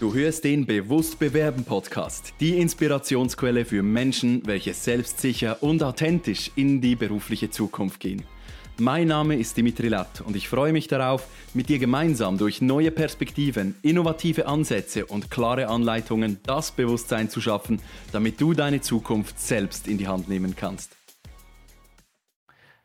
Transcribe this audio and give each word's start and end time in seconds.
Du 0.00 0.14
hörst 0.14 0.44
den 0.44 0.64
Bewusst 0.64 1.18
Bewerben 1.18 1.62
Podcast, 1.62 2.32
die 2.40 2.58
Inspirationsquelle 2.58 3.66
für 3.66 3.82
Menschen, 3.82 4.40
welche 4.46 4.72
selbstsicher 4.72 5.62
und 5.62 5.82
authentisch 5.82 6.50
in 6.56 6.80
die 6.80 6.96
berufliche 6.96 7.50
Zukunft 7.50 8.00
gehen. 8.00 8.24
Mein 8.78 9.08
Name 9.08 9.36
ist 9.36 9.58
Dimitri 9.58 9.88
Latt 9.88 10.22
und 10.22 10.36
ich 10.36 10.48
freue 10.48 10.72
mich 10.72 10.88
darauf, 10.88 11.28
mit 11.52 11.68
dir 11.68 11.78
gemeinsam 11.78 12.38
durch 12.38 12.62
neue 12.62 12.90
Perspektiven, 12.90 13.74
innovative 13.82 14.46
Ansätze 14.46 15.04
und 15.04 15.30
klare 15.30 15.68
Anleitungen 15.68 16.40
das 16.46 16.72
Bewusstsein 16.72 17.28
zu 17.28 17.42
schaffen, 17.42 17.82
damit 18.10 18.40
du 18.40 18.54
deine 18.54 18.80
Zukunft 18.80 19.38
selbst 19.38 19.86
in 19.86 19.98
die 19.98 20.08
Hand 20.08 20.30
nehmen 20.30 20.56
kannst. 20.56 20.96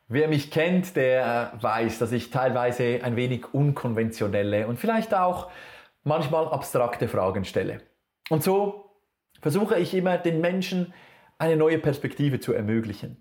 Wer 0.10 0.28
mich 0.28 0.52
kennt, 0.52 0.98
der 0.98 1.54
weiß, 1.62 1.98
dass 1.98 2.12
ich 2.12 2.30
teilweise 2.30 3.00
ein 3.04 3.16
wenig 3.16 3.54
unkonventionelle 3.54 4.68
und 4.68 4.80
vielleicht 4.80 5.14
auch 5.14 5.50
manchmal 6.06 6.48
abstrakte 6.48 7.10
Fragen 7.10 7.44
stelle. 7.44 7.82
Und 8.30 8.44
so 8.44 8.92
versuche 9.42 9.78
ich 9.78 9.94
immer 9.94 10.18
den 10.18 10.40
Menschen 10.40 10.94
eine 11.38 11.58
neue 11.58 11.80
Perspektive 11.80 12.40
zu 12.40 12.54
ermöglichen. 12.54 13.18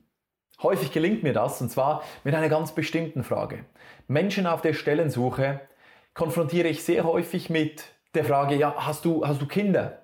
Häufig 0.62 0.92
gelingt 0.92 1.24
mir 1.24 1.32
das 1.32 1.60
und 1.60 1.70
zwar 1.70 2.04
mit 2.22 2.34
einer 2.34 2.48
ganz 2.48 2.72
bestimmten 2.72 3.24
Frage. 3.24 3.64
Menschen 4.06 4.46
auf 4.46 4.62
der 4.62 4.72
Stellensuche 4.72 5.60
konfrontiere 6.14 6.68
ich 6.68 6.84
sehr 6.84 7.02
häufig 7.04 7.50
mit 7.50 7.86
der 8.14 8.24
Frage, 8.24 8.54
ja, 8.54 8.74
hast 8.76 9.04
du, 9.04 9.26
hast 9.26 9.42
du 9.42 9.46
Kinder? 9.46 10.03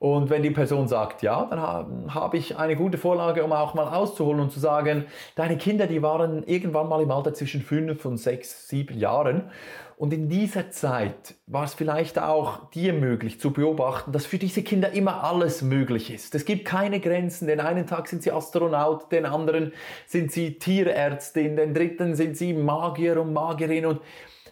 Und 0.00 0.30
wenn 0.30 0.44
die 0.44 0.50
Person 0.50 0.86
sagt 0.86 1.22
ja, 1.22 1.46
dann 1.46 2.14
habe 2.14 2.36
ich 2.36 2.56
eine 2.56 2.76
gute 2.76 2.98
Vorlage, 2.98 3.42
um 3.42 3.52
auch 3.52 3.74
mal 3.74 3.88
auszuholen 3.88 4.40
und 4.40 4.52
zu 4.52 4.60
sagen, 4.60 5.06
deine 5.34 5.58
Kinder, 5.58 5.88
die 5.88 6.02
waren 6.02 6.44
irgendwann 6.44 6.88
mal 6.88 7.02
im 7.02 7.10
Alter 7.10 7.34
zwischen 7.34 7.62
fünf 7.62 8.04
und 8.04 8.16
sechs, 8.16 8.68
sieben 8.68 8.96
Jahren. 8.96 9.50
Und 9.96 10.12
in 10.12 10.28
dieser 10.28 10.70
Zeit 10.70 11.34
war 11.48 11.64
es 11.64 11.74
vielleicht 11.74 12.20
auch 12.20 12.70
dir 12.70 12.92
möglich 12.92 13.40
zu 13.40 13.52
beobachten, 13.52 14.12
dass 14.12 14.26
für 14.26 14.38
diese 14.38 14.62
Kinder 14.62 14.92
immer 14.92 15.24
alles 15.24 15.62
möglich 15.62 16.14
ist. 16.14 16.36
Es 16.36 16.44
gibt 16.44 16.64
keine 16.64 17.00
Grenzen. 17.00 17.48
Den 17.48 17.58
einen 17.58 17.88
Tag 17.88 18.06
sind 18.06 18.22
sie 18.22 18.30
Astronaut, 18.30 19.10
den 19.10 19.26
anderen 19.26 19.72
sind 20.06 20.30
sie 20.30 20.60
Tierärztin, 20.60 21.56
den 21.56 21.74
dritten 21.74 22.14
sind 22.14 22.36
sie 22.36 22.52
Magier 22.52 23.20
und 23.20 23.32
Magierin. 23.32 23.86
Und 23.86 24.00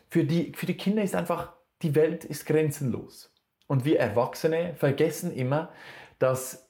für 0.08 0.24
die, 0.24 0.52
für 0.56 0.66
die 0.66 0.76
Kinder 0.76 1.04
ist 1.04 1.14
einfach, 1.14 1.52
die 1.82 1.94
Welt 1.94 2.24
ist 2.24 2.44
grenzenlos. 2.46 3.30
Und 3.66 3.84
wir 3.84 3.98
Erwachsene 3.98 4.74
vergessen 4.76 5.34
immer, 5.34 5.70
dass 6.18 6.66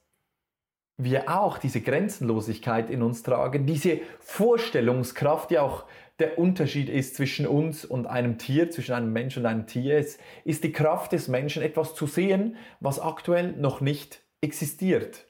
wir 0.99 1.31
auch 1.31 1.59
diese 1.59 1.83
Grenzenlosigkeit 1.83 2.89
in 2.89 3.03
uns 3.03 3.23
tragen, 3.23 3.67
diese 3.67 4.01
Vorstellungskraft, 4.21 5.51
die 5.51 5.59
auch 5.59 5.85
der 6.19 6.39
Unterschied 6.39 6.89
ist 6.89 7.17
zwischen 7.17 7.47
uns 7.47 7.85
und 7.85 8.07
einem 8.07 8.39
Tier, 8.39 8.71
zwischen 8.71 8.95
einem 8.95 9.13
Mensch 9.13 9.37
und 9.37 9.45
einem 9.45 9.67
Tier. 9.67 9.99
Es 9.99 10.19
ist 10.45 10.65
die 10.65 10.73
Kraft 10.73 11.13
des 11.13 11.29
Menschen, 11.29 11.63
etwas 11.63 11.95
zu 11.95 12.07
sehen, 12.07 12.57
was 12.81 12.99
aktuell 12.99 13.53
noch 13.53 13.83
nicht 13.83 14.23
existiert. 14.41 15.27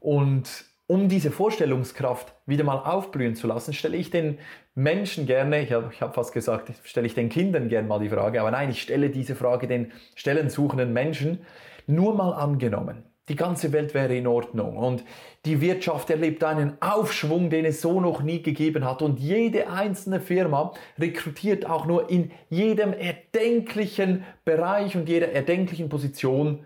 Und 0.00 0.64
um 0.88 1.08
diese 1.10 1.30
Vorstellungskraft 1.30 2.34
wieder 2.46 2.64
mal 2.64 2.78
aufblühen 2.78 3.36
zu 3.36 3.46
lassen, 3.46 3.74
stelle 3.74 3.98
ich 3.98 4.10
den 4.10 4.38
Menschen 4.74 5.26
gerne, 5.26 5.60
ich 5.60 5.70
habe 5.70 5.92
hab 6.00 6.14
fast 6.14 6.32
gesagt, 6.32 6.72
stelle 6.82 7.06
ich 7.06 7.14
den 7.14 7.28
Kindern 7.28 7.68
gerne 7.68 7.86
mal 7.86 8.00
die 8.00 8.08
Frage, 8.08 8.40
aber 8.40 8.50
nein, 8.50 8.70
ich 8.70 8.80
stelle 8.80 9.10
diese 9.10 9.36
Frage 9.36 9.68
den 9.68 9.92
stellensuchenden 10.14 10.92
Menschen, 10.92 11.40
nur 11.86 12.14
mal 12.14 12.32
angenommen. 12.32 13.04
Die 13.28 13.36
ganze 13.36 13.74
Welt 13.74 13.92
wäre 13.92 14.16
in 14.16 14.26
Ordnung 14.26 14.78
und 14.78 15.04
die 15.44 15.60
Wirtschaft 15.60 16.08
erlebt 16.08 16.42
einen 16.42 16.80
Aufschwung, 16.80 17.50
den 17.50 17.66
es 17.66 17.82
so 17.82 18.00
noch 18.00 18.22
nie 18.22 18.42
gegeben 18.42 18.86
hat 18.86 19.02
und 19.02 19.20
jede 19.20 19.68
einzelne 19.68 20.20
Firma 20.20 20.72
rekrutiert 20.98 21.66
auch 21.66 21.84
nur 21.84 22.08
in 22.08 22.30
jedem 22.48 22.94
erdenklichen 22.94 24.24
Bereich 24.46 24.96
und 24.96 25.06
jeder 25.06 25.32
erdenklichen 25.32 25.90
Position 25.90 26.64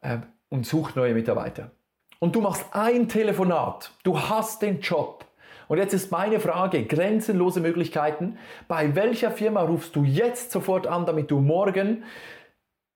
äh, 0.00 0.18
und 0.48 0.64
sucht 0.64 0.94
neue 0.94 1.14
Mitarbeiter 1.14 1.72
und 2.18 2.34
du 2.34 2.40
machst 2.40 2.66
ein 2.72 3.08
Telefonat, 3.08 3.92
du 4.02 4.18
hast 4.18 4.62
den 4.62 4.80
Job. 4.80 5.24
Und 5.68 5.78
jetzt 5.78 5.94
ist 5.94 6.10
meine 6.10 6.40
Frage, 6.40 6.84
grenzenlose 6.84 7.60
Möglichkeiten. 7.60 8.38
Bei 8.68 8.94
welcher 8.94 9.30
Firma 9.30 9.62
rufst 9.62 9.96
du 9.96 10.04
jetzt 10.04 10.50
sofort 10.50 10.86
an, 10.86 11.06
damit 11.06 11.30
du 11.30 11.40
morgen 11.40 12.04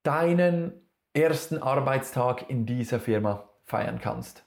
deinen 0.03 0.73
ersten 1.15 1.59
Arbeitstag 1.63 2.51
in 2.51 2.67
dieser 2.67 3.01
Firma 3.01 3.49
feiern 3.65 4.01
kannst? 4.01 4.45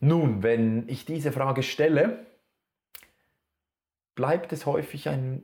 Nun, 0.00 0.42
wenn 0.42 0.88
ich 0.88 1.04
diese 1.04 1.32
Frage 1.32 1.62
stelle, 1.62 2.26
bleibt 4.14 4.52
es 4.52 4.66
häufig 4.66 5.08
einen 5.08 5.42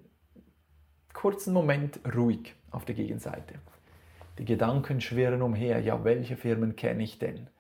kurzen 1.13 1.53
Moment 1.53 2.01
ruhig 2.15 2.55
auf 2.71 2.85
der 2.85 2.95
Gegenseite. 2.95 3.61
Die 4.41 4.47
Gedanken 4.47 5.03
schwirren 5.03 5.43
umher. 5.43 5.81
Ja, 5.81 6.03
welche 6.03 6.35
Firmen 6.35 6.75
kenne 6.75 7.03
ich 7.03 7.19
denn? 7.19 7.51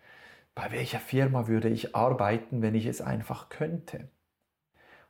Bei 0.55 0.73
welcher 0.73 0.99
Firma 0.99 1.47
würde 1.47 1.69
ich 1.69 1.95
arbeiten, 1.95 2.63
wenn 2.63 2.75
ich 2.75 2.87
es 2.87 3.03
einfach 3.03 3.51
könnte? 3.51 4.09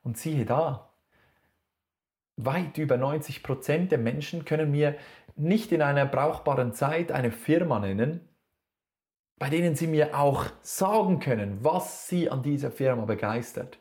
Und 0.02 0.18
siehe 0.18 0.44
da, 0.44 0.90
weit 2.36 2.76
über 2.76 2.96
90 2.96 3.44
Prozent 3.44 3.92
der 3.92 3.98
Menschen 3.98 4.44
können 4.44 4.72
mir 4.72 4.96
nicht 5.36 5.70
in 5.70 5.80
einer 5.80 6.06
brauchbaren 6.06 6.72
Zeit 6.72 7.12
eine 7.12 7.30
Firma 7.30 7.78
nennen, 7.78 8.28
bei 9.38 9.48
denen 9.48 9.76
sie 9.76 9.86
mir 9.86 10.18
auch 10.18 10.46
sagen 10.62 11.20
können, 11.20 11.62
was 11.62 12.08
sie 12.08 12.30
an 12.30 12.42
dieser 12.42 12.72
Firma 12.72 13.04
begeistert. 13.04 13.78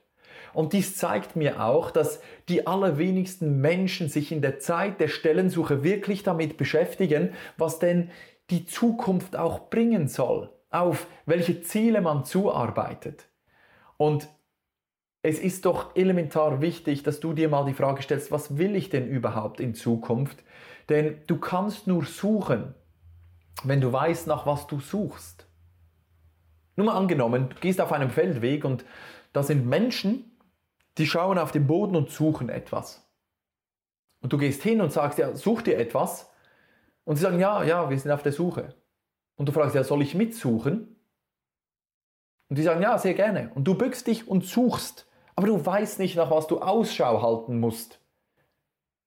Und 0.54 0.74
dies 0.74 0.96
zeigt 0.96 1.36
mir 1.36 1.64
auch, 1.64 1.92
dass 1.92 2.22
die 2.48 2.68
allerwenigsten 2.68 3.62
Menschen 3.62 4.10
sich 4.10 4.32
in 4.32 4.42
der 4.42 4.60
Zeit 4.60 5.00
der 5.00 5.08
Stellensuche 5.08 5.84
wirklich 5.84 6.24
damit 6.24 6.58
beschäftigen, 6.58 7.34
was 7.58 7.80
denn 7.80 8.10
die 8.50 8.66
Zukunft 8.66 9.36
auch 9.36 9.70
bringen 9.70 10.08
soll, 10.08 10.50
auf 10.70 11.08
welche 11.26 11.62
Ziele 11.62 12.02
man 12.02 12.26
zuarbeitet. 12.26 13.28
Und 13.98 14.28
es 15.22 15.40
ist 15.40 15.66
doch 15.66 15.96
elementar 15.96 16.62
wichtig, 16.62 17.04
dass 17.04 17.20
du 17.20 17.34
dir 17.34 17.50
mal 17.50 17.66
die 17.66 17.74
Frage 17.74 18.02
stellst, 18.02 18.32
was 18.32 18.58
will 18.58 18.76
ich 18.76 18.90
denn 18.90 19.08
überhaupt 19.08 19.60
in 19.60 19.76
Zukunft? 19.76 20.44
Denn 20.88 21.22
du 21.28 21.38
kannst 21.38 21.88
nur 21.88 22.06
suchen, 22.06 22.74
wenn 23.64 23.82
du 23.82 23.92
weißt, 23.92 24.28
nach 24.28 24.46
was 24.46 24.68
du 24.68 24.80
suchst. 24.80 25.46
Nur 26.78 26.86
mal 26.86 26.96
angenommen, 26.96 27.50
du 27.50 27.56
gehst 27.60 27.82
auf 27.82 27.92
einem 27.92 28.10
Feldweg 28.10 28.64
und 28.64 28.86
da 29.34 29.44
sind 29.44 29.68
Menschen, 29.68 30.29
die 30.98 31.06
schauen 31.06 31.38
auf 31.38 31.52
den 31.52 31.68
Boden 31.68 31.96
und 31.96 32.10
suchen 32.10 32.50
etwas. 32.50 33.08
Und 34.22 34.34
du 34.34 34.38
gehst 34.38 34.64
hin 34.64 34.82
und 34.82 34.92
sagst, 34.92 35.18
ja, 35.18 35.36
such 35.36 35.62
dir 35.62 35.78
etwas. 35.78 36.30
Und 37.06 37.16
sie 37.16 37.22
sagen, 37.22 37.40
ja, 37.40 37.64
ja, 37.64 37.90
wir 37.90 37.98
sind 37.98 38.12
auf 38.12 38.24
der 38.24 38.34
Suche. 38.34 38.76
Und 39.36 39.48
du 39.48 39.52
fragst, 39.52 39.76
ja, 39.76 39.84
soll 39.84 40.02
ich 40.02 40.16
mitsuchen? 40.16 40.96
Und 42.50 42.58
die 42.58 42.64
sagen, 42.64 42.82
ja, 42.82 42.98
sehr 42.98 43.14
gerne. 43.14 43.52
Und 43.56 43.66
du 43.66 43.76
bückst 43.76 44.08
dich 44.08 44.28
und 44.28 44.44
suchst, 44.44 45.08
aber 45.36 45.48
du 45.48 45.66
weißt 45.66 46.00
nicht, 46.00 46.16
nach 46.18 46.32
was 46.32 46.48
du 46.48 46.60
Ausschau 46.60 47.22
halten 47.22 47.60
musst. 47.60 48.02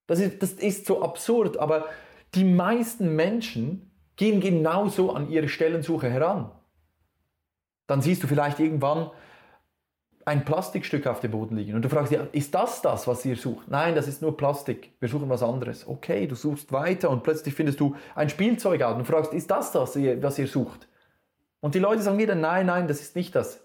Das 0.06 0.20
ist, 0.20 0.42
das 0.42 0.52
ist 0.52 0.86
so 0.86 1.02
absurd, 1.02 1.58
aber 1.58 1.86
die 2.34 2.44
meisten 2.44 3.14
Menschen 3.14 3.90
gehen 4.16 4.40
genauso 4.40 5.12
an 5.12 5.28
ihre 5.28 5.48
Stellensuche 5.48 6.08
heran. 6.08 6.50
Dann 7.86 8.00
siehst 8.00 8.22
du 8.22 8.26
vielleicht 8.26 8.60
irgendwann 8.60 9.10
ein 10.24 10.44
Plastikstück 10.44 11.06
auf 11.06 11.20
dem 11.20 11.32
Boden 11.32 11.56
liegen 11.56 11.74
und 11.74 11.82
du 11.82 11.88
fragst, 11.88 12.12
ja, 12.12 12.26
ist 12.32 12.54
das 12.54 12.82
das, 12.82 13.06
was 13.06 13.24
ihr 13.24 13.36
sucht? 13.36 13.68
Nein, 13.68 13.94
das 13.94 14.06
ist 14.06 14.22
nur 14.22 14.36
Plastik. 14.36 14.92
Wir 15.00 15.08
suchen 15.08 15.28
was 15.28 15.42
anderes. 15.42 15.86
Okay, 15.86 16.26
du 16.26 16.34
suchst 16.34 16.72
weiter 16.72 17.10
und 17.10 17.22
plötzlich 17.22 17.54
findest 17.54 17.80
du 17.80 17.96
ein 18.14 18.28
Spielzeug 18.28 18.84
und 18.96 19.04
fragst, 19.06 19.32
ist 19.32 19.50
das 19.50 19.72
das, 19.72 19.96
was 19.96 20.38
ihr 20.38 20.46
sucht? 20.46 20.88
Und 21.60 21.74
die 21.74 21.80
Leute 21.80 22.02
sagen 22.02 22.18
wieder, 22.18 22.34
nein, 22.34 22.66
nein, 22.66 22.88
das 22.88 23.00
ist 23.00 23.16
nicht 23.16 23.34
das. 23.34 23.60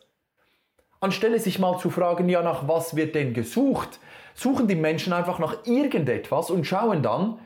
Anstelle 0.99 1.39
sich 1.39 1.59
mal 1.59 1.77
zu 1.77 1.89
fragen, 1.89 2.27
ja, 2.29 2.41
nach 2.41 2.67
was 2.67 2.95
wird 2.95 3.13
denn 3.15 3.33
gesucht, 3.33 3.99
suchen 4.33 4.67
die 4.67 4.75
Menschen 4.75 5.13
einfach 5.13 5.39
nach 5.39 5.65
irgendetwas 5.65 6.49
und 6.49 6.65
schauen 6.65 7.03
dann, 7.03 7.39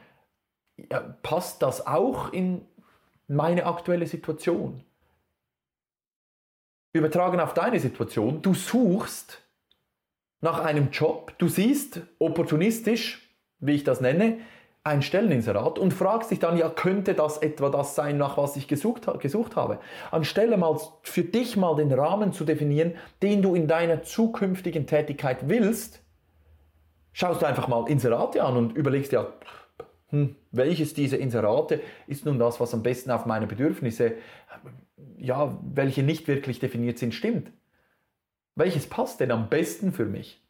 ja, 0.77 0.99
passt 1.21 1.61
das 1.61 1.85
auch 1.85 2.31
in 2.31 2.65
meine 3.27 3.65
aktuelle 3.65 4.07
Situation? 4.07 4.83
Übertragen 6.93 7.39
auf 7.39 7.53
deine 7.53 7.79
Situation, 7.79 8.41
du 8.41 8.53
suchst 8.53 9.41
nach 10.41 10.59
einem 10.59 10.89
Job, 10.91 11.33
du 11.37 11.47
siehst 11.47 12.01
opportunistisch, 12.19 13.29
wie 13.59 13.73
ich 13.73 13.83
das 13.83 14.01
nenne, 14.01 14.39
ein 14.83 15.03
Stelleninserat 15.03 15.77
und 15.77 15.93
fragst 15.93 16.31
dich 16.31 16.39
dann, 16.39 16.57
ja, 16.57 16.67
könnte 16.67 17.13
das 17.13 17.37
etwa 17.37 17.69
das 17.69 17.93
sein, 17.93 18.17
nach 18.17 18.37
was 18.37 18.55
ich 18.55 18.67
gesucht, 18.67 19.07
gesucht 19.19 19.55
habe? 19.55 19.79
Anstelle 20.09 20.57
mal 20.57 20.79
für 21.03 21.23
dich 21.23 21.55
mal 21.55 21.75
den 21.75 21.91
Rahmen 21.93 22.33
zu 22.33 22.45
definieren, 22.45 22.95
den 23.21 23.43
du 23.43 23.53
in 23.53 23.67
deiner 23.67 24.01
zukünftigen 24.01 24.87
Tätigkeit 24.87 25.47
willst, 25.47 26.01
schaust 27.13 27.43
du 27.43 27.45
einfach 27.45 27.67
mal 27.67 27.87
Inserate 27.89 28.43
an 28.43 28.57
und 28.57 28.75
überlegst 28.75 29.11
ja, 29.11 29.27
hm, 30.09 30.35
welches 30.51 30.95
dieser 30.95 31.19
Inserate 31.19 31.79
ist 32.07 32.25
nun 32.25 32.39
das, 32.39 32.59
was 32.59 32.73
am 32.73 32.81
besten 32.81 33.11
auf 33.11 33.27
meine 33.27 33.45
Bedürfnisse 33.45 34.13
ja, 35.17 35.59
welche 35.63 36.03
nicht 36.03 36.27
wirklich 36.27 36.59
definiert 36.59 36.97
sind, 36.97 37.13
stimmt. 37.13 37.51
Welches 38.55 38.87
passt 38.87 39.19
denn 39.19 39.31
am 39.31 39.49
besten 39.49 39.91
für 39.91 40.05
mich? 40.05 40.41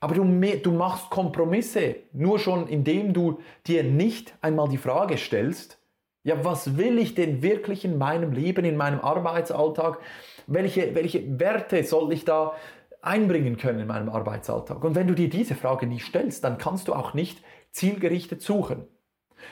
Aber 0.00 0.14
du, 0.14 0.24
du 0.24 0.72
machst 0.72 1.10
Kompromisse, 1.10 1.96
nur 2.12 2.38
schon 2.38 2.68
indem 2.68 3.14
du 3.14 3.40
dir 3.66 3.84
nicht 3.84 4.34
einmal 4.42 4.68
die 4.68 4.76
Frage 4.76 5.16
stellst, 5.16 5.78
ja, 6.24 6.42
was 6.44 6.76
will 6.76 6.98
ich 6.98 7.14
denn 7.14 7.42
wirklich 7.42 7.84
in 7.84 7.98
meinem 7.98 8.32
Leben, 8.32 8.64
in 8.64 8.76
meinem 8.76 9.00
Arbeitsalltag? 9.00 9.98
Welche, 10.46 10.94
welche 10.94 11.38
Werte 11.38 11.84
soll 11.84 12.12
ich 12.12 12.24
da 12.24 12.54
einbringen 13.02 13.58
können 13.58 13.80
in 13.80 13.86
meinem 13.86 14.08
Arbeitsalltag? 14.08 14.82
Und 14.82 14.94
wenn 14.94 15.06
du 15.06 15.14
dir 15.14 15.28
diese 15.28 15.54
Frage 15.54 15.86
nicht 15.86 16.06
stellst, 16.06 16.42
dann 16.42 16.58
kannst 16.58 16.88
du 16.88 16.94
auch 16.94 17.12
nicht 17.12 17.42
zielgerichtet 17.70 18.40
suchen. 18.40 18.86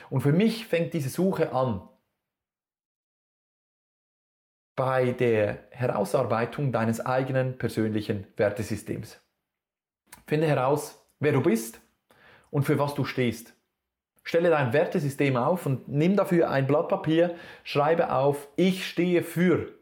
Und 0.09 0.21
für 0.21 0.33
mich 0.33 0.65
fängt 0.65 0.93
diese 0.93 1.09
Suche 1.09 1.53
an 1.53 1.81
bei 4.75 5.11
der 5.11 5.59
Herausarbeitung 5.71 6.71
deines 6.71 7.05
eigenen 7.05 7.57
persönlichen 7.57 8.27
Wertesystems. 8.37 9.19
Finde 10.25 10.47
heraus, 10.47 11.03
wer 11.19 11.33
du 11.33 11.41
bist 11.41 11.81
und 12.49 12.63
für 12.63 12.79
was 12.79 12.95
du 12.95 13.05
stehst. 13.05 13.53
Stelle 14.23 14.49
dein 14.49 14.71
Wertesystem 14.73 15.35
auf 15.35 15.65
und 15.65 15.87
nimm 15.89 16.15
dafür 16.15 16.49
ein 16.49 16.65
Blatt 16.65 16.87
Papier, 16.87 17.35
schreibe 17.63 18.13
auf, 18.13 18.47
ich 18.55 18.87
stehe 18.87 19.21
für 19.21 19.73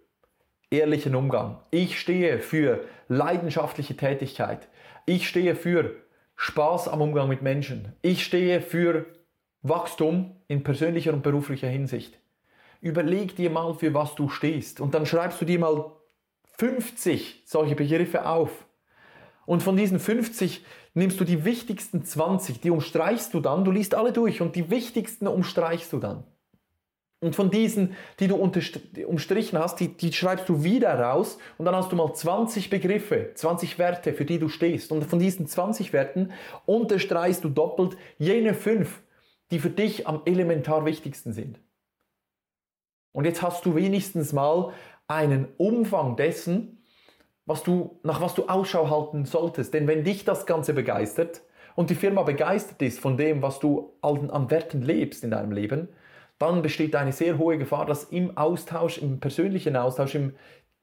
ehrlichen 0.71 1.15
Umgang. 1.15 1.59
Ich 1.69 1.99
stehe 1.99 2.39
für 2.39 2.83
leidenschaftliche 3.07 3.95
Tätigkeit. 3.95 4.67
Ich 5.05 5.27
stehe 5.27 5.55
für 5.55 5.95
Spaß 6.37 6.87
am 6.87 7.01
Umgang 7.01 7.29
mit 7.29 7.43
Menschen. 7.43 7.93
Ich 8.01 8.23
stehe 8.23 8.61
für 8.61 9.05
Wachstum 9.61 10.41
in 10.47 10.63
persönlicher 10.63 11.13
und 11.13 11.21
beruflicher 11.21 11.67
Hinsicht. 11.67 12.17
Überleg 12.81 13.35
dir 13.35 13.49
mal, 13.49 13.73
für 13.73 13.93
was 13.93 14.15
du 14.15 14.27
stehst. 14.29 14.81
Und 14.81 14.93
dann 14.93 15.05
schreibst 15.05 15.39
du 15.39 15.45
dir 15.45 15.59
mal 15.59 15.91
50 16.57 17.43
solche 17.45 17.75
Begriffe 17.75 18.25
auf. 18.25 18.65
Und 19.45 19.63
von 19.63 19.77
diesen 19.77 19.99
50 19.99 20.63
nimmst 20.93 21.19
du 21.19 21.23
die 21.23 21.45
wichtigsten 21.45 22.03
20, 22.03 22.59
die 22.59 22.69
umstreichst 22.69 23.33
du 23.33 23.39
dann, 23.39 23.63
du 23.63 23.71
liest 23.71 23.95
alle 23.95 24.11
durch 24.11 24.41
und 24.41 24.55
die 24.55 24.69
wichtigsten 24.69 25.27
umstreichst 25.27 25.93
du 25.93 25.99
dann. 25.99 26.23
Und 27.23 27.35
von 27.35 27.51
diesen, 27.51 27.95
die 28.19 28.27
du 28.27 28.35
umstrichen 28.35 29.59
hast, 29.59 29.79
die, 29.79 29.89
die 29.89 30.11
schreibst 30.11 30.49
du 30.49 30.63
wieder 30.63 30.99
raus 30.99 31.37
und 31.59 31.65
dann 31.65 31.75
hast 31.75 31.91
du 31.91 31.95
mal 31.95 32.11
20 32.11 32.71
Begriffe, 32.71 33.31
20 33.35 33.77
Werte, 33.77 34.13
für 34.13 34.25
die 34.25 34.39
du 34.39 34.49
stehst. 34.49 34.91
Und 34.91 35.05
von 35.05 35.19
diesen 35.19 35.45
20 35.45 35.93
Werten 35.93 36.31
unterstreichst 36.65 37.43
du 37.43 37.49
doppelt 37.49 37.95
jene 38.17 38.55
fünf, 38.55 39.03
die 39.51 39.59
für 39.59 39.69
dich 39.69 40.07
am 40.07 40.23
elementar 40.25 40.83
wichtigsten 40.85 41.31
sind. 41.31 41.59
Und 43.13 43.25
jetzt 43.25 43.41
hast 43.41 43.65
du 43.65 43.75
wenigstens 43.75 44.33
mal 44.33 44.71
einen 45.07 45.47
Umfang 45.57 46.15
dessen, 46.15 46.83
was 47.45 47.63
du, 47.63 47.99
nach 48.03 48.21
was 48.21 48.33
du 48.33 48.47
Ausschau 48.47 48.89
halten 48.89 49.25
solltest. 49.25 49.73
Denn 49.73 49.87
wenn 49.87 50.03
dich 50.03 50.23
das 50.23 50.45
Ganze 50.45 50.73
begeistert 50.73 51.41
und 51.75 51.89
die 51.89 51.95
Firma 51.95 52.23
begeistert 52.23 52.81
ist 52.81 52.99
von 52.99 53.17
dem, 53.17 53.41
was 53.41 53.59
du 53.59 53.93
an, 54.01 54.49
Werten 54.49 54.81
lebst 54.81 55.23
in 55.23 55.31
deinem 55.31 55.51
Leben, 55.51 55.89
dann 56.37 56.61
besteht 56.61 56.95
eine 56.95 57.11
sehr 57.11 57.37
hohe 57.37 57.57
Gefahr, 57.57 57.85
dass 57.85 58.05
im 58.05 58.35
Austausch, 58.35 58.97
im 58.97 59.19
persönlichen 59.19 59.75
Austausch, 59.75 60.15
im 60.15 60.33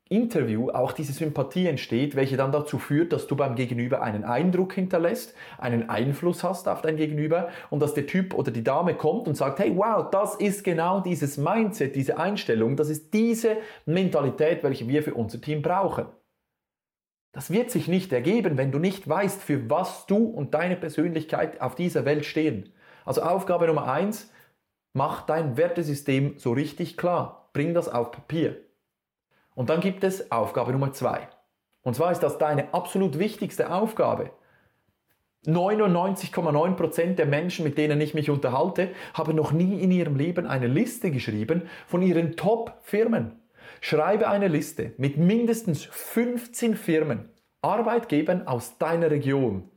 Interview 0.09 0.71
auch 0.71 0.93
diese 0.93 1.13
Sympathie 1.13 1.67
entsteht, 1.67 2.17
welche 2.17 2.37
dann 2.37 2.53
dazu 2.53 2.79
führt, 2.79 3.13
dass 3.13 3.27
du 3.27 3.37
beim 3.37 3.55
Gegenüber 3.55 4.03
einen 4.03 4.25
Eindruck 4.25 4.73
hinterlässt, 4.73 5.35
einen 5.59 5.91
Einfluss 5.91 6.43
hast 6.43 6.69
auf 6.69 6.81
dein 6.81 6.97
Gegenüber 6.97 7.49
und 7.71 7.81
dass 7.81 7.95
der 7.95 8.07
Typ 8.07 8.35
oder 8.35 8.51
die 8.51 8.65
Dame 8.65 8.95
kommt 8.95 9.29
und 9.29 9.37
sagt, 9.37 9.59
hey, 9.59 9.73
wow, 9.77 10.11
das 10.11 10.35
ist 10.37 10.65
genau 10.65 11.01
dieses 11.01 11.37
Mindset, 11.37 11.95
diese 11.95 12.19
Einstellung, 12.19 12.77
das 12.77 12.89
ist 12.89 13.13
diese 13.13 13.59
Mentalität, 13.87 14.63
welche 14.63 14.89
wir 14.89 15.03
für 15.03 15.15
unser 15.15 15.41
Team 15.41 15.63
brauchen. 15.63 16.07
Das 17.33 17.51
wird 17.51 17.71
sich 17.71 17.89
nicht 17.89 18.13
ergeben, 18.13 18.57
wenn 18.57 18.73
du 18.73 18.79
nicht 18.79 19.09
weißt, 19.09 19.43
für 19.43 19.69
was 19.69 20.07
du 20.07 20.25
und 20.25 20.55
deine 20.55 20.77
Persönlichkeit 20.77 21.61
auf 21.61 21.75
dieser 21.75 22.05
Welt 22.05 22.25
stehen. 22.25 22.73
Also 23.05 23.23
Aufgabe 23.23 23.67
Nummer 23.67 23.91
eins, 23.91 24.33
mach 24.95 25.23
dein 25.27 25.57
Wertesystem 25.57 26.39
so 26.39 26.53
richtig 26.53 26.97
klar. 26.97 27.51
Bring 27.53 27.75
das 27.75 27.89
auf 27.89 28.11
Papier. 28.13 28.68
Und 29.59 29.71
dann 29.71 29.81
gibt 29.81 30.05
es 30.05 30.31
Aufgabe 30.31 30.71
Nummer 30.71 30.93
zwei. 30.93 31.27
Und 31.83 31.95
zwar 31.95 32.13
ist 32.13 32.21
das 32.21 32.39
deine 32.39 32.73
absolut 32.73 33.19
wichtigste 33.19 33.73
Aufgabe. 33.73 34.31
99,9% 35.47 37.17
der 37.17 37.27
Menschen, 37.27 37.65
mit 37.65 37.77
denen 37.77 38.01
ich 38.01 38.15
mich 38.15 38.31
unterhalte, 38.31 38.91
haben 39.15 39.35
noch 39.35 39.51
nie 39.51 39.83
in 39.83 39.91
ihrem 39.91 40.15
Leben 40.15 40.47
eine 40.47 40.69
Liste 40.69 41.11
geschrieben 41.11 41.69
von 41.89 42.03
ihren 42.03 42.37
Top-Firmen. 42.37 43.33
Schreibe 43.81 44.29
eine 44.29 44.47
Liste 44.47 44.93
mit 44.97 45.17
mindestens 45.17 45.83
15 45.87 46.77
Firmen, 46.77 47.29
Arbeitgebern 47.61 48.47
aus 48.47 48.79
deiner 48.79 49.11
Region 49.11 49.69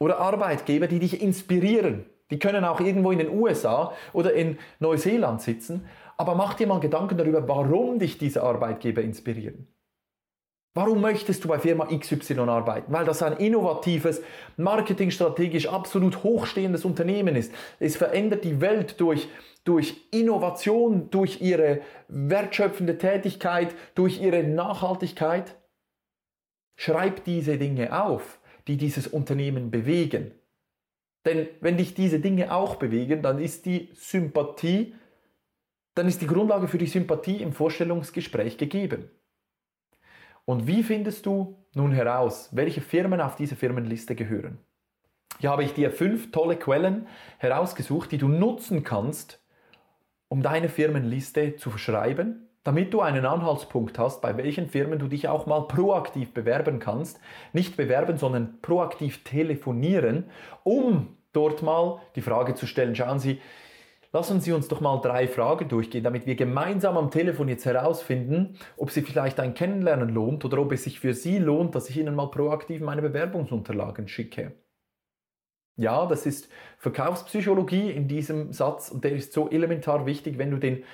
oder 0.00 0.18
Arbeitgeber, 0.18 0.88
die 0.88 0.98
dich 0.98 1.22
inspirieren. 1.22 2.06
Die 2.32 2.40
können 2.40 2.64
auch 2.64 2.80
irgendwo 2.80 3.12
in 3.12 3.18
den 3.18 3.28
USA 3.28 3.92
oder 4.12 4.32
in 4.32 4.58
Neuseeland 4.80 5.40
sitzen, 5.42 5.86
aber 6.22 6.36
mach 6.36 6.54
dir 6.54 6.68
mal 6.68 6.78
Gedanken 6.78 7.18
darüber, 7.18 7.48
warum 7.48 7.98
dich 7.98 8.16
diese 8.16 8.44
Arbeitgeber 8.44 9.02
inspirieren. 9.02 9.66
Warum 10.72 11.00
möchtest 11.00 11.42
du 11.42 11.48
bei 11.48 11.58
Firma 11.58 11.86
XY 11.86 12.38
arbeiten? 12.38 12.92
Weil 12.92 13.04
das 13.04 13.24
ein 13.24 13.38
innovatives, 13.38 14.22
marketingstrategisch 14.56 15.66
absolut 15.66 16.22
hochstehendes 16.22 16.84
Unternehmen 16.84 17.34
ist. 17.34 17.52
Es 17.80 17.96
verändert 17.96 18.44
die 18.44 18.60
Welt 18.60 19.00
durch 19.00 19.28
durch 19.64 19.96
Innovation, 20.12 21.10
durch 21.10 21.40
ihre 21.40 21.82
wertschöpfende 22.08 22.98
Tätigkeit, 22.98 23.74
durch 23.96 24.20
ihre 24.20 24.44
Nachhaltigkeit. 24.44 25.56
Schreib 26.76 27.24
diese 27.24 27.58
Dinge 27.58 28.00
auf, 28.00 28.38
die 28.68 28.76
dieses 28.76 29.08
Unternehmen 29.08 29.72
bewegen. 29.72 30.32
Denn 31.24 31.48
wenn 31.60 31.76
dich 31.76 31.94
diese 31.94 32.20
Dinge 32.20 32.52
auch 32.54 32.76
bewegen, 32.76 33.22
dann 33.22 33.40
ist 33.40 33.66
die 33.66 33.90
Sympathie, 33.94 34.94
dann 35.94 36.08
ist 36.08 36.22
die 36.22 36.26
Grundlage 36.26 36.68
für 36.68 36.78
die 36.78 36.86
Sympathie 36.86 37.42
im 37.42 37.52
Vorstellungsgespräch 37.52 38.58
gegeben. 38.58 39.10
Und 40.44 40.66
wie 40.66 40.82
findest 40.82 41.26
du 41.26 41.56
nun 41.74 41.92
heraus, 41.92 42.48
welche 42.52 42.80
Firmen 42.80 43.20
auf 43.20 43.36
diese 43.36 43.56
Firmenliste 43.56 44.14
gehören? 44.14 44.58
Hier 45.38 45.50
habe 45.50 45.64
ich 45.64 45.74
dir 45.74 45.90
fünf 45.90 46.30
tolle 46.30 46.56
Quellen 46.56 47.06
herausgesucht, 47.38 48.12
die 48.12 48.18
du 48.18 48.28
nutzen 48.28 48.84
kannst, 48.84 49.40
um 50.28 50.42
deine 50.42 50.68
Firmenliste 50.68 51.56
zu 51.56 51.70
verschreiben, 51.70 52.48
damit 52.64 52.94
du 52.94 53.00
einen 53.00 53.26
Anhaltspunkt 53.26 53.98
hast, 53.98 54.22
bei 54.22 54.36
welchen 54.36 54.68
Firmen 54.68 54.98
du 54.98 55.08
dich 55.08 55.28
auch 55.28 55.46
mal 55.46 55.66
proaktiv 55.66 56.32
bewerben 56.32 56.78
kannst. 56.78 57.20
Nicht 57.52 57.76
bewerben, 57.76 58.16
sondern 58.16 58.60
proaktiv 58.62 59.24
telefonieren, 59.24 60.30
um 60.62 61.16
dort 61.32 61.62
mal 61.62 62.00
die 62.14 62.22
Frage 62.22 62.54
zu 62.54 62.66
stellen, 62.66 62.94
schauen 62.94 63.18
Sie, 63.18 63.40
lassen 64.12 64.40
Sie 64.40 64.52
uns 64.52 64.68
doch 64.68 64.80
mal 64.80 65.00
drei 65.00 65.26
Fragen 65.26 65.68
durchgehen, 65.68 66.04
damit 66.04 66.26
wir 66.26 66.34
gemeinsam 66.34 66.96
am 66.96 67.10
Telefon 67.10 67.48
jetzt 67.48 67.64
herausfinden, 67.64 68.58
ob 68.76 68.90
Sie 68.90 69.02
vielleicht 69.02 69.40
ein 69.40 69.54
Kennenlernen 69.54 70.10
lohnt 70.10 70.44
oder 70.44 70.58
ob 70.58 70.72
es 70.72 70.84
sich 70.84 71.00
für 71.00 71.14
Sie 71.14 71.38
lohnt, 71.38 71.74
dass 71.74 71.88
ich 71.88 71.96
Ihnen 71.96 72.14
mal 72.14 72.30
proaktiv 72.30 72.80
meine 72.80 73.02
Bewerbungsunterlagen 73.02 74.08
schicke. 74.08 74.52
Ja, 75.76 76.06
das 76.06 76.26
ist 76.26 76.50
Verkaufspsychologie 76.78 77.90
in 77.90 78.06
diesem 78.06 78.52
Satz 78.52 78.90
und 78.90 79.04
der 79.04 79.12
ist 79.12 79.32
so 79.32 79.48
elementar 79.48 80.04
wichtig, 80.04 80.36
wenn 80.36 80.50
du 80.50 80.58
den, 80.58 80.84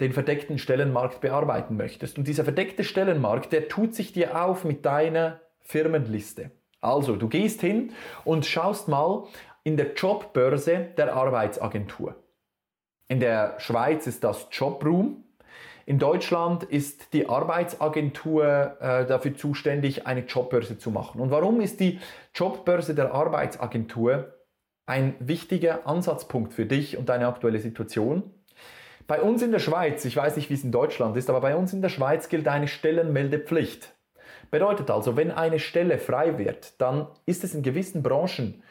den 0.00 0.12
verdeckten 0.12 0.58
Stellenmarkt 0.58 1.20
bearbeiten 1.20 1.76
möchtest. 1.76 2.18
Und 2.18 2.26
dieser 2.26 2.42
verdeckte 2.42 2.82
Stellenmarkt, 2.82 3.52
der 3.52 3.68
tut 3.68 3.94
sich 3.94 4.12
dir 4.12 4.44
auf 4.44 4.64
mit 4.64 4.84
deiner 4.84 5.40
Firmenliste. 5.60 6.50
Also, 6.80 7.14
du 7.14 7.28
gehst 7.28 7.60
hin 7.60 7.92
und 8.24 8.46
schaust 8.46 8.88
mal 8.88 9.28
in 9.62 9.76
der 9.76 9.94
Jobbörse 9.94 10.88
der 10.96 11.14
Arbeitsagentur. 11.14 12.16
In 13.10 13.18
der 13.18 13.58
Schweiz 13.58 14.06
ist 14.06 14.22
das 14.22 14.46
Jobroom. 14.52 15.24
In 15.84 15.98
Deutschland 15.98 16.62
ist 16.62 17.12
die 17.12 17.28
Arbeitsagentur 17.28 18.76
äh, 18.80 19.04
dafür 19.04 19.34
zuständig, 19.34 20.06
eine 20.06 20.20
Jobbörse 20.20 20.78
zu 20.78 20.92
machen. 20.92 21.20
Und 21.20 21.32
warum 21.32 21.60
ist 21.60 21.80
die 21.80 21.98
Jobbörse 22.36 22.94
der 22.94 23.12
Arbeitsagentur 23.12 24.32
ein 24.86 25.16
wichtiger 25.18 25.88
Ansatzpunkt 25.88 26.54
für 26.54 26.66
dich 26.66 26.98
und 26.98 27.08
deine 27.08 27.26
aktuelle 27.26 27.58
Situation? 27.58 28.22
Bei 29.08 29.20
uns 29.20 29.42
in 29.42 29.50
der 29.50 29.58
Schweiz, 29.58 30.04
ich 30.04 30.16
weiß 30.16 30.36
nicht, 30.36 30.48
wie 30.48 30.54
es 30.54 30.62
in 30.62 30.70
Deutschland 30.70 31.16
ist, 31.16 31.28
aber 31.30 31.40
bei 31.40 31.56
uns 31.56 31.72
in 31.72 31.82
der 31.82 31.88
Schweiz 31.88 32.28
gilt 32.28 32.46
eine 32.46 32.68
Stellenmeldepflicht. 32.68 33.92
Bedeutet 34.52 34.88
also, 34.88 35.16
wenn 35.16 35.32
eine 35.32 35.58
Stelle 35.58 35.98
frei 35.98 36.38
wird, 36.38 36.80
dann 36.80 37.08
ist 37.26 37.42
es 37.42 37.56
in 37.56 37.64
gewissen 37.64 38.04
Branchen 38.04 38.62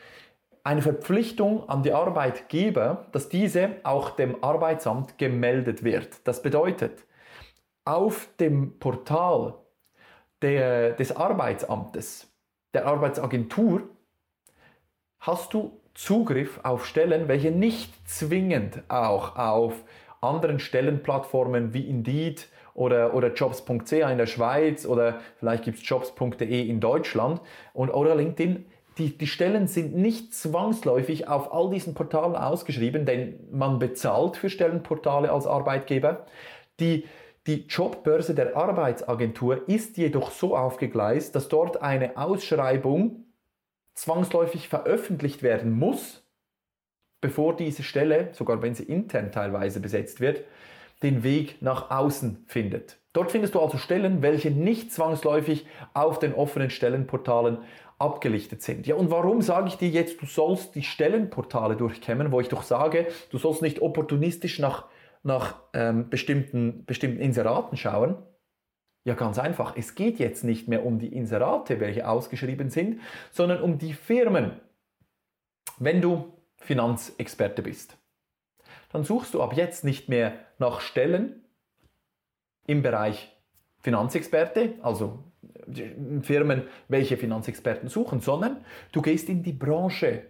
eine 0.63 0.81
Verpflichtung 0.81 1.67
an 1.69 1.83
die 1.83 1.93
Arbeitgeber, 1.93 3.07
dass 3.11 3.29
diese 3.29 3.77
auch 3.83 4.11
dem 4.11 4.43
Arbeitsamt 4.43 5.17
gemeldet 5.17 5.83
wird. 5.83 6.27
Das 6.27 6.41
bedeutet, 6.41 7.05
auf 7.85 8.29
dem 8.39 8.77
Portal 8.79 9.55
der, 10.41 10.91
des 10.91 11.15
Arbeitsamtes, 11.15 12.31
der 12.73 12.85
Arbeitsagentur, 12.85 13.89
hast 15.19 15.53
du 15.53 15.79
Zugriff 15.93 16.59
auf 16.63 16.85
Stellen, 16.85 17.27
welche 17.27 17.51
nicht 17.51 17.91
zwingend 18.07 18.83
auch 18.87 19.35
auf 19.35 19.73
anderen 20.21 20.59
Stellenplattformen 20.59 21.73
wie 21.73 21.87
Indeed 21.89 22.47
oder, 22.73 23.13
oder 23.13 23.33
jobs.ch 23.33 23.91
in 23.91 24.17
der 24.17 24.25
Schweiz 24.25 24.85
oder 24.85 25.19
vielleicht 25.37 25.65
gibt 25.65 25.79
es 25.79 25.89
jobs.de 25.89 26.67
in 26.67 26.79
Deutschland 26.79 27.41
und, 27.73 27.89
oder 27.89 28.15
LinkedIn. 28.15 28.65
Die, 28.99 29.17
die 29.17 29.27
Stellen 29.27 29.67
sind 29.67 29.95
nicht 29.95 30.33
zwangsläufig 30.33 31.29
auf 31.29 31.53
all 31.53 31.69
diesen 31.69 31.93
Portalen 31.93 32.35
ausgeschrieben, 32.35 33.05
denn 33.05 33.39
man 33.49 33.79
bezahlt 33.79 34.35
für 34.35 34.49
Stellenportale 34.49 35.31
als 35.31 35.47
Arbeitgeber. 35.47 36.25
Die, 36.81 37.05
die 37.47 37.65
Jobbörse 37.67 38.35
der 38.35 38.57
Arbeitsagentur 38.57 39.67
ist 39.69 39.97
jedoch 39.97 40.31
so 40.31 40.55
aufgegleist, 40.55 41.33
dass 41.33 41.47
dort 41.47 41.81
eine 41.81 42.17
Ausschreibung 42.17 43.23
zwangsläufig 43.95 44.67
veröffentlicht 44.67 45.43
werden 45.43 45.71
muss, 45.71 46.23
bevor 47.21 47.55
diese 47.55 47.83
Stelle, 47.83 48.29
sogar 48.33 48.61
wenn 48.61 48.75
sie 48.75 48.83
intern 48.83 49.31
teilweise 49.31 49.79
besetzt 49.79 50.19
wird, 50.19 50.43
den 51.03 51.23
Weg 51.23 51.61
nach 51.61 51.89
außen 51.89 52.43
findet. 52.47 52.97
Dort 53.13 53.31
findest 53.31 53.55
du 53.55 53.59
also 53.59 53.77
Stellen, 53.77 54.21
welche 54.21 54.51
nicht 54.51 54.91
zwangsläufig 54.91 55.65
auf 55.93 56.19
den 56.19 56.33
offenen 56.33 56.69
Stellenportalen 56.69 57.59
abgelichtet 57.99 58.61
sind. 58.61 58.87
Ja, 58.87 58.95
und 58.95 59.11
warum 59.11 59.41
sage 59.41 59.67
ich 59.67 59.75
dir 59.75 59.89
jetzt, 59.89 60.21
du 60.21 60.25
sollst 60.25 60.73
die 60.73 60.83
Stellenportale 60.83 61.75
durchkämmen, 61.75 62.31
wo 62.31 62.39
ich 62.39 62.47
doch 62.47 62.63
sage, 62.63 63.07
du 63.29 63.37
sollst 63.37 63.61
nicht 63.61 63.81
opportunistisch 63.81 64.57
nach, 64.57 64.85
nach 65.21 65.61
ähm, 65.73 66.09
bestimmten, 66.09 66.85
bestimmten 66.85 67.19
Inseraten 67.19 67.77
schauen? 67.77 68.17
Ja, 69.03 69.15
ganz 69.15 69.37
einfach. 69.37 69.75
Es 69.75 69.95
geht 69.95 70.17
jetzt 70.19 70.43
nicht 70.43 70.67
mehr 70.67 70.85
um 70.85 70.99
die 70.99 71.13
Inserate, 71.13 71.79
welche 71.79 72.07
ausgeschrieben 72.07 72.69
sind, 72.69 73.01
sondern 73.31 73.61
um 73.61 73.77
die 73.77 73.93
Firmen. 73.93 74.59
Wenn 75.77 76.01
du 76.01 76.33
Finanzexperte 76.57 77.61
bist, 77.61 77.97
dann 78.91 79.03
suchst 79.03 79.33
du 79.33 79.41
ab 79.41 79.53
jetzt 79.55 79.83
nicht 79.83 80.09
mehr 80.09 80.33
nach 80.57 80.81
Stellen 80.81 81.43
im 82.65 82.81
Bereich 82.81 83.35
Finanzexperte, 83.81 84.75
also 84.81 85.23
Firmen, 86.21 86.63
welche 86.87 87.17
Finanzexperten 87.17 87.89
suchen, 87.89 88.19
sondern 88.19 88.57
du 88.91 89.01
gehst 89.01 89.29
in 89.29 89.43
die 89.43 89.53
Branche, 89.53 90.23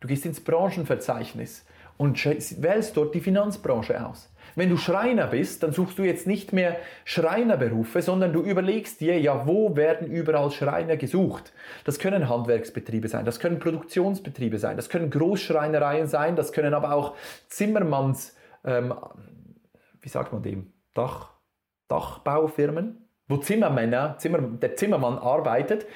du 0.00 0.08
gehst 0.08 0.26
ins 0.26 0.40
Branchenverzeichnis 0.40 1.64
und 1.96 2.24
wählst 2.24 2.96
dort 2.96 3.14
die 3.14 3.20
Finanzbranche 3.20 4.06
aus. 4.06 4.32
Wenn 4.54 4.70
du 4.70 4.76
Schreiner 4.76 5.26
bist, 5.26 5.62
dann 5.62 5.72
suchst 5.72 5.98
du 5.98 6.04
jetzt 6.04 6.26
nicht 6.26 6.52
mehr 6.52 6.76
Schreinerberufe, 7.04 8.02
sondern 8.02 8.32
du 8.32 8.42
überlegst 8.42 9.00
dir, 9.00 9.20
ja, 9.20 9.46
wo 9.46 9.76
werden 9.76 10.08
überall 10.08 10.50
Schreiner 10.50 10.96
gesucht? 10.96 11.52
Das 11.84 11.98
können 11.98 12.28
Handwerksbetriebe 12.28 13.08
sein, 13.08 13.24
das 13.24 13.40
können 13.40 13.58
Produktionsbetriebe 13.58 14.58
sein, 14.58 14.76
das 14.76 14.88
können 14.88 15.10
Großschreinereien 15.10 16.06
sein, 16.06 16.34
das 16.34 16.52
können 16.52 16.74
aber 16.74 16.92
auch 16.92 17.14
Zimmermanns, 17.48 18.34
ähm, 18.64 18.94
wie 20.00 20.08
sagt 20.08 20.32
man 20.32 20.42
dem, 20.42 20.72
Dach, 20.94 21.34
Dachbaufirmen, 21.88 23.07
wo 23.28 23.36
Zimmermänner, 23.36 24.16
Zimmer, 24.18 24.40
der 24.40 24.76
Zimmermann 24.76 25.18
arbeitet. 25.18 25.86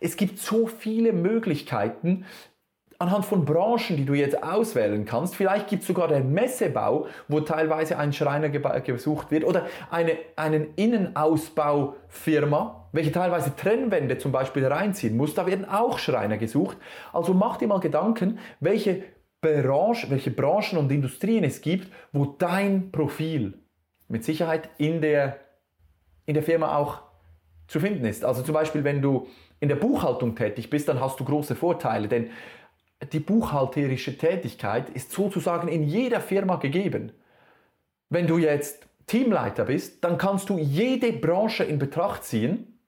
Es 0.00 0.16
gibt 0.16 0.38
so 0.38 0.66
viele 0.66 1.12
Möglichkeiten, 1.12 2.24
anhand 3.00 3.24
von 3.24 3.44
Branchen, 3.46 3.96
die 3.96 4.04
du 4.04 4.14
jetzt 4.14 4.42
auswählen 4.42 5.06
kannst. 5.06 5.34
Vielleicht 5.34 5.68
gibt 5.68 5.82
es 5.82 5.88
sogar 5.88 6.08
den 6.08 6.32
Messebau, 6.32 7.06
wo 7.28 7.40
teilweise 7.40 7.98
ein 7.98 8.12
Schreiner 8.12 8.50
gesucht 8.50 9.30
wird 9.30 9.44
oder 9.44 9.66
eine 9.90 10.18
einen 10.36 10.74
Innenausbaufirma, 10.76 12.88
welche 12.92 13.10
teilweise 13.10 13.56
Trennwände 13.56 14.18
zum 14.18 14.32
Beispiel 14.32 14.66
reinziehen 14.66 15.16
muss. 15.16 15.32
Da 15.34 15.46
werden 15.46 15.64
auch 15.64 15.98
Schreiner 15.98 16.36
gesucht. 16.36 16.76
Also 17.12 17.32
mach 17.32 17.56
dir 17.56 17.68
mal 17.68 17.80
Gedanken, 17.80 18.38
welche 18.60 19.02
Branche, 19.40 20.10
welche 20.10 20.30
Branchen 20.30 20.78
und 20.78 20.92
Industrien 20.92 21.44
es 21.44 21.62
gibt, 21.62 21.90
wo 22.12 22.26
dein 22.26 22.92
Profil 22.92 23.54
mit 24.08 24.24
Sicherheit 24.24 24.68
in 24.76 25.00
der, 25.00 25.38
in 26.30 26.34
der 26.34 26.42
Firma 26.42 26.76
auch 26.76 27.02
zu 27.66 27.80
finden 27.80 28.04
ist. 28.04 28.24
Also 28.24 28.42
zum 28.42 28.54
Beispiel, 28.54 28.84
wenn 28.84 29.02
du 29.02 29.26
in 29.58 29.68
der 29.68 29.76
Buchhaltung 29.76 30.34
tätig 30.34 30.70
bist, 30.70 30.88
dann 30.88 31.00
hast 31.00 31.20
du 31.20 31.24
große 31.24 31.54
Vorteile, 31.54 32.08
denn 32.08 32.30
die 33.12 33.20
buchhalterische 33.20 34.16
Tätigkeit 34.16 34.88
ist 34.90 35.12
sozusagen 35.12 35.68
in 35.68 35.82
jeder 35.82 36.20
Firma 36.20 36.56
gegeben. 36.56 37.12
Wenn 38.08 38.26
du 38.26 38.38
jetzt 38.38 38.86
Teamleiter 39.06 39.64
bist, 39.64 40.04
dann 40.04 40.18
kannst 40.18 40.50
du 40.50 40.58
jede 40.58 41.12
Branche 41.12 41.64
in 41.64 41.78
Betracht 41.78 42.24
ziehen, 42.24 42.78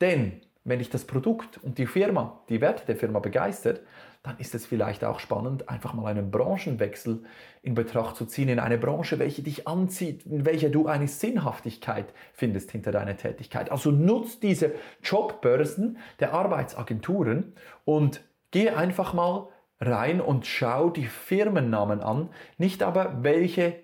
denn 0.00 0.42
wenn 0.64 0.80
dich 0.80 0.90
das 0.90 1.06
Produkt 1.06 1.58
und 1.62 1.78
die 1.78 1.86
Firma, 1.86 2.42
die 2.48 2.60
Werte 2.60 2.84
der 2.86 2.96
Firma 2.96 3.20
begeistert, 3.20 3.80
dann 4.22 4.38
ist 4.38 4.54
es 4.54 4.66
vielleicht 4.66 5.04
auch 5.04 5.18
spannend, 5.18 5.68
einfach 5.68 5.94
mal 5.94 6.06
einen 6.06 6.30
Branchenwechsel 6.30 7.22
in 7.62 7.74
Betracht 7.74 8.16
zu 8.16 8.26
ziehen, 8.26 8.48
in 8.48 8.58
eine 8.58 8.76
Branche, 8.76 9.18
welche 9.18 9.42
dich 9.42 9.66
anzieht, 9.66 10.26
in 10.26 10.44
welcher 10.44 10.68
du 10.68 10.86
eine 10.86 11.08
Sinnhaftigkeit 11.08 12.12
findest 12.32 12.70
hinter 12.70 12.92
deiner 12.92 13.16
Tätigkeit. 13.16 13.70
Also 13.72 13.90
nutzt 13.90 14.42
diese 14.42 14.74
Jobbörsen 15.02 15.98
der 16.18 16.34
Arbeitsagenturen 16.34 17.54
und 17.84 18.22
Geh 18.50 18.70
einfach 18.70 19.12
mal 19.12 19.48
rein 19.80 20.20
und 20.20 20.46
schau 20.46 20.90
die 20.90 21.06
Firmennamen 21.06 22.00
an, 22.00 22.30
nicht 22.58 22.82
aber 22.82 23.22
welche 23.22 23.76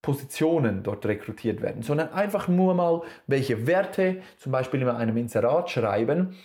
Positionen 0.00 0.82
dort 0.82 1.06
rekrutiert 1.06 1.62
werden, 1.62 1.82
sondern 1.82 2.12
einfach 2.12 2.46
nur 2.46 2.74
mal, 2.74 3.02
welche 3.26 3.66
Werte, 3.66 4.20
zum 4.36 4.52
Beispiel 4.52 4.82
in 4.82 4.88
einem 4.88 5.16
Inserat 5.16 5.70
schreiben, 5.70 6.36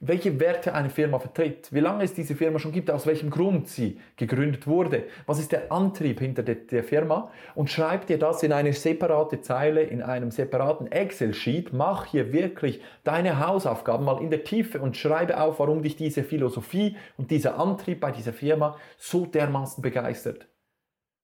welche 0.00 0.38
Werte 0.38 0.74
eine 0.74 0.90
Firma 0.90 1.18
vertritt, 1.18 1.72
wie 1.72 1.80
lange 1.80 2.04
es 2.04 2.12
diese 2.12 2.34
Firma 2.34 2.58
schon 2.58 2.72
gibt, 2.72 2.90
aus 2.90 3.06
welchem 3.06 3.30
Grund 3.30 3.68
sie 3.68 3.98
gegründet 4.16 4.66
wurde, 4.66 5.04
was 5.24 5.38
ist 5.38 5.52
der 5.52 5.72
Antrieb 5.72 6.20
hinter 6.20 6.42
der, 6.42 6.56
der 6.56 6.84
Firma 6.84 7.30
und 7.54 7.70
schreib 7.70 8.06
dir 8.06 8.18
das 8.18 8.42
in 8.42 8.52
eine 8.52 8.74
separate 8.74 9.40
Zeile, 9.40 9.82
in 9.82 10.02
einem 10.02 10.30
separaten 10.30 10.92
Excel-Sheet, 10.92 11.72
mach 11.72 12.04
hier 12.04 12.32
wirklich 12.34 12.82
deine 13.04 13.46
Hausaufgaben 13.46 14.04
mal 14.04 14.22
in 14.22 14.30
der 14.30 14.44
Tiefe 14.44 14.80
und 14.80 14.98
schreibe 14.98 15.40
auf, 15.40 15.60
warum 15.60 15.82
dich 15.82 15.96
diese 15.96 16.24
Philosophie 16.24 16.96
und 17.16 17.30
dieser 17.30 17.58
Antrieb 17.58 18.00
bei 18.00 18.10
dieser 18.10 18.34
Firma 18.34 18.76
so 18.98 19.24
dermaßen 19.24 19.82
begeistert. 19.82 20.46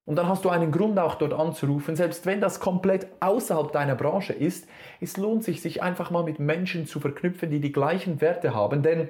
Und 0.04 0.16
dann 0.16 0.28
hast 0.28 0.44
du 0.44 0.48
einen 0.48 0.72
Grund 0.72 0.98
auch 0.98 1.14
dort 1.14 1.32
anzurufen, 1.32 1.94
selbst 1.94 2.26
wenn 2.26 2.40
das 2.40 2.58
komplett 2.58 3.06
außerhalb 3.20 3.70
deiner 3.70 3.94
Branche 3.94 4.32
ist. 4.32 4.68
Es 5.00 5.16
lohnt 5.16 5.44
sich, 5.44 5.62
sich 5.62 5.82
einfach 5.82 6.10
mal 6.10 6.24
mit 6.24 6.40
Menschen 6.40 6.86
zu 6.86 6.98
verknüpfen, 6.98 7.50
die 7.50 7.60
die 7.60 7.72
gleichen 7.72 8.20
Werte 8.20 8.54
haben. 8.54 8.82
Denn 8.82 9.08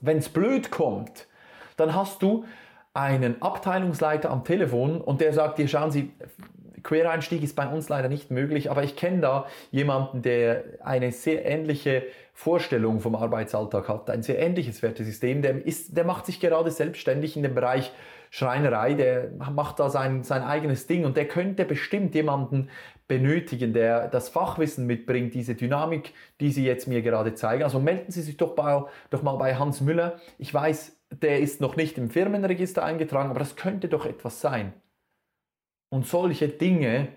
wenn 0.00 0.18
es 0.18 0.28
blöd 0.28 0.70
kommt, 0.70 1.28
dann 1.76 1.94
hast 1.94 2.22
du 2.22 2.44
einen 2.92 3.40
Abteilungsleiter 3.40 4.30
am 4.30 4.44
Telefon 4.44 5.00
und 5.00 5.20
der 5.20 5.32
sagt 5.32 5.58
dir, 5.58 5.68
schauen 5.68 5.92
Sie, 5.92 6.12
Quereinstieg 6.82 7.42
ist 7.42 7.56
bei 7.56 7.66
uns 7.66 7.88
leider 7.88 8.08
nicht 8.08 8.30
möglich, 8.30 8.70
aber 8.70 8.82
ich 8.82 8.96
kenne 8.96 9.20
da 9.20 9.46
jemanden, 9.70 10.22
der 10.22 10.64
eine 10.82 11.12
sehr 11.12 11.44
ähnliche 11.44 12.04
Vorstellung 12.32 13.00
vom 13.00 13.14
Arbeitsalltag 13.16 13.88
hat, 13.88 14.10
ein 14.10 14.22
sehr 14.22 14.38
ähnliches 14.38 14.82
Wertesystem, 14.82 15.42
der, 15.42 15.66
ist, 15.66 15.96
der 15.96 16.04
macht 16.04 16.26
sich 16.26 16.40
gerade 16.40 16.70
selbstständig 16.70 17.36
in 17.36 17.42
dem 17.42 17.54
Bereich 17.54 17.92
Schreinerei, 18.32 18.94
der 18.94 19.30
macht 19.32 19.80
da 19.80 19.90
sein, 19.90 20.22
sein 20.22 20.42
eigenes 20.42 20.86
Ding 20.86 21.04
und 21.04 21.16
der 21.16 21.26
könnte 21.26 21.64
bestimmt 21.64 22.14
jemanden 22.14 22.68
benötigen, 23.08 23.72
der 23.72 24.06
das 24.06 24.28
Fachwissen 24.28 24.86
mitbringt, 24.86 25.34
diese 25.34 25.56
Dynamik, 25.56 26.14
die 26.38 26.52
Sie 26.52 26.64
jetzt 26.64 26.86
mir 26.86 27.02
gerade 27.02 27.34
zeigen. 27.34 27.64
Also 27.64 27.80
melden 27.80 28.12
Sie 28.12 28.22
sich 28.22 28.36
doch, 28.36 28.54
bei, 28.54 28.84
doch 29.10 29.22
mal 29.22 29.34
bei 29.36 29.56
Hans 29.56 29.80
Müller. 29.80 30.20
Ich 30.38 30.54
weiß, 30.54 30.96
der 31.10 31.40
ist 31.40 31.60
noch 31.60 31.74
nicht 31.74 31.98
im 31.98 32.08
Firmenregister 32.08 32.84
eingetragen, 32.84 33.30
aber 33.30 33.40
das 33.40 33.56
könnte 33.56 33.88
doch 33.88 34.06
etwas 34.06 34.40
sein. 34.40 34.72
Und 35.90 36.06
solche 36.06 36.48
Dinge, 36.48 37.08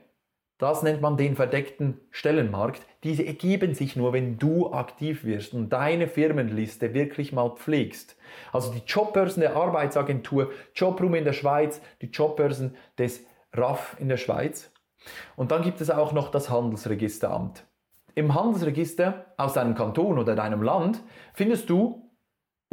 das 0.57 0.83
nennt 0.83 1.01
man 1.01 1.15
den 1.15 1.35
verdeckten 1.35 1.99
Stellenmarkt, 2.11 2.81
diese 3.03 3.25
ergeben 3.25 3.75
sich 3.75 3.95
nur, 3.95 4.13
wenn 4.13 4.37
du 4.37 4.73
aktiv 4.73 5.23
wirst 5.23 5.53
und 5.53 5.69
deine 5.69 6.07
Firmenliste 6.07 6.93
wirklich 6.93 7.31
mal 7.33 7.51
pflegst. 7.51 8.17
Also 8.51 8.73
die 8.73 8.81
Jobbörsen 8.85 9.41
der 9.41 9.55
Arbeitsagentur, 9.55 10.51
Jobroom 10.75 11.15
in 11.15 11.23
der 11.23 11.33
Schweiz, 11.33 11.81
die 12.01 12.07
Jobbörsen 12.07 12.75
des 12.97 13.25
RAF 13.53 13.95
in 13.99 14.09
der 14.09 14.17
Schweiz. 14.17 14.71
Und 15.35 15.51
dann 15.51 15.61
gibt 15.61 15.81
es 15.81 15.89
auch 15.89 16.11
noch 16.11 16.31
das 16.31 16.49
Handelsregisteramt. 16.49 17.65
Im 18.15 18.33
Handelsregister 18.33 19.25
aus 19.37 19.53
deinem 19.53 19.75
Kanton 19.75 20.17
oder 20.17 20.35
deinem 20.35 20.61
Land 20.61 21.03
findest 21.33 21.69
du 21.69 22.09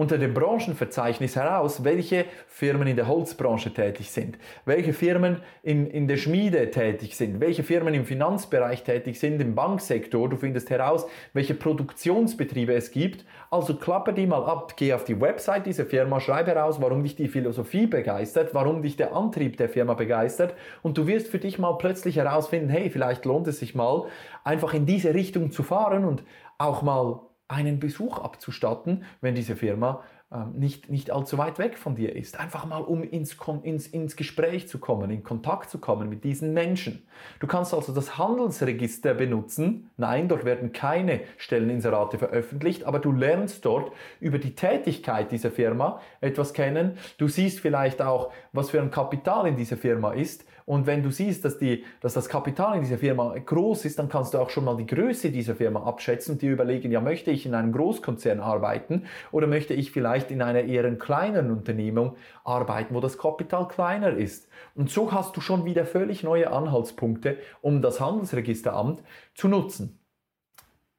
unter 0.01 0.17
dem 0.17 0.33
Branchenverzeichnis 0.33 1.37
heraus, 1.37 1.85
welche 1.85 2.25
Firmen 2.47 2.89
in 2.89 2.97
der 2.97 3.07
Holzbranche 3.07 3.75
tätig 3.75 4.11
sind, 4.11 4.39
welche 4.65 4.95
Firmen 4.95 5.43
in, 5.63 5.87
in 5.87 6.09
der 6.09 6.17
Schmiede 6.17 6.71
tätig 6.71 7.19
sind, 7.19 7.39
welche 7.39 7.65
Firmen 7.65 7.93
im 7.93 8.07
Finanzbereich 8.07 8.83
tätig 8.83 9.21
sind, 9.21 9.43
im 9.43 9.55
Banksektor. 9.55 10.31
Du 10.31 10.39
findest 10.39 10.71
heraus, 10.71 11.07
welche 11.35 11.53
Produktionsbetriebe 11.53 12.73
es 12.73 12.93
gibt. 12.93 13.27
Also 13.51 13.75
klappe 13.75 14.15
die 14.15 14.27
mal 14.27 14.43
ab, 14.43 14.73
geh 14.79 14.95
auf 14.95 15.05
die 15.05 15.21
Website 15.21 15.67
dieser 15.67 15.85
Firma, 15.85 16.19
schreibe 16.19 16.53
heraus, 16.53 16.81
warum 16.81 17.03
dich 17.03 17.17
die 17.17 17.29
Philosophie 17.29 17.87
begeistert, 17.87 18.55
warum 18.55 18.81
dich 18.81 18.97
der 18.97 19.15
Antrieb 19.15 19.59
der 19.59 19.69
Firma 19.69 19.93
begeistert 19.93 20.55
und 20.81 20.97
du 20.97 21.07
wirst 21.07 21.29
für 21.29 21.39
dich 21.39 21.59
mal 21.59 21.75
plötzlich 21.75 22.17
herausfinden, 22.17 22.71
hey, 22.71 22.89
vielleicht 22.89 23.27
lohnt 23.27 23.47
es 23.49 23.59
sich 23.59 23.75
mal, 23.75 24.07
einfach 24.45 24.73
in 24.73 24.87
diese 24.87 25.13
Richtung 25.13 25.51
zu 25.51 25.63
fahren 25.63 26.07
und 26.07 26.23
auch 26.57 26.81
mal 26.81 27.21
einen 27.51 27.81
Besuch 27.81 28.19
abzustatten, 28.19 29.05
wenn 29.21 29.35
diese 29.35 29.57
Firma 29.57 30.03
ähm, 30.33 30.53
nicht, 30.53 30.89
nicht 30.89 31.11
allzu 31.11 31.39
weit 31.39 31.59
weg 31.59 31.77
von 31.77 31.97
dir 31.97 32.15
ist. 32.15 32.39
Einfach 32.39 32.65
mal, 32.65 32.79
um 32.79 33.03
ins, 33.03 33.37
ins, 33.65 33.89
ins 33.89 34.15
Gespräch 34.15 34.69
zu 34.69 34.79
kommen, 34.79 35.11
in 35.11 35.25
Kontakt 35.25 35.71
zu 35.71 35.79
kommen 35.79 36.09
mit 36.09 36.23
diesen 36.23 36.55
Menschen. 36.55 37.05
Du 37.41 37.49
kannst 37.49 37.75
also 37.75 37.93
das 37.93 38.17
Handelsregister 38.17 39.15
benutzen. 39.15 39.91
Nein, 39.97 40.29
dort 40.29 40.45
werden 40.45 40.73
keine 40.73 41.23
Stelleninserate 41.37 42.19
veröffentlicht, 42.19 42.85
aber 42.85 43.01
du 43.01 43.11
lernst 43.11 43.65
dort 43.65 43.93
über 44.21 44.39
die 44.39 44.55
Tätigkeit 44.55 45.33
dieser 45.33 45.51
Firma 45.51 46.01
etwas 46.21 46.55
kennen. 46.55 46.97
Du 47.19 47.27
siehst 47.27 47.59
vielleicht 47.59 48.01
auch, 48.01 48.33
was 48.53 48.71
für 48.71 48.81
ein 48.81 48.93
Kapital 48.93 49.49
in 49.49 49.57
dieser 49.57 49.77
Firma 49.77 50.13
ist. 50.13 50.45
Und 50.71 50.87
wenn 50.87 51.03
du 51.03 51.11
siehst, 51.11 51.45
dass, 51.45 51.59
die, 51.59 51.85
dass 51.99 52.15
das 52.15 52.29
Kapital 52.29 52.77
in 52.77 52.83
dieser 52.83 52.99
Firma 52.99 53.37
groß 53.37 53.87
ist, 53.87 53.99
dann 53.99 54.09
kannst 54.09 54.35
du 54.35 54.39
auch 54.39 54.51
schon 54.51 54.65
mal 54.65 54.77
die 54.77 54.87
Größe 54.87 55.33
dieser 55.33 55.57
Firma 55.57 55.83
abschätzen 55.83 56.35
und 56.35 56.43
dir 56.43 56.53
überlegen, 56.53 56.93
ja, 56.93 57.01
möchte 57.01 57.33
ich 57.33 57.45
in 57.45 57.57
einem 57.57 57.73
Großkonzern 57.73 58.39
arbeiten 58.39 59.07
oder 59.33 59.49
möchte 59.49 59.75
ich 59.75 59.91
vielleicht 59.91 60.31
in 60.31 60.43
einer 60.43 60.61
eher 60.61 60.89
kleinen 60.95 61.51
Unternehmung 61.51 62.15
arbeiten, 62.45 62.95
wo 62.95 63.01
das 63.01 63.19
Kapital 63.19 63.67
kleiner 63.67 64.13
ist. 64.13 64.49
Und 64.77 64.91
so 64.91 65.11
hast 65.11 65.37
du 65.37 65.41
schon 65.41 65.65
wieder 65.65 65.85
völlig 65.85 66.23
neue 66.23 66.53
Anhaltspunkte, 66.53 67.39
um 67.63 67.83
das 67.83 68.01
Handelsregisteramt 68.01 69.03
zu 69.35 69.49
nutzen. 69.49 69.99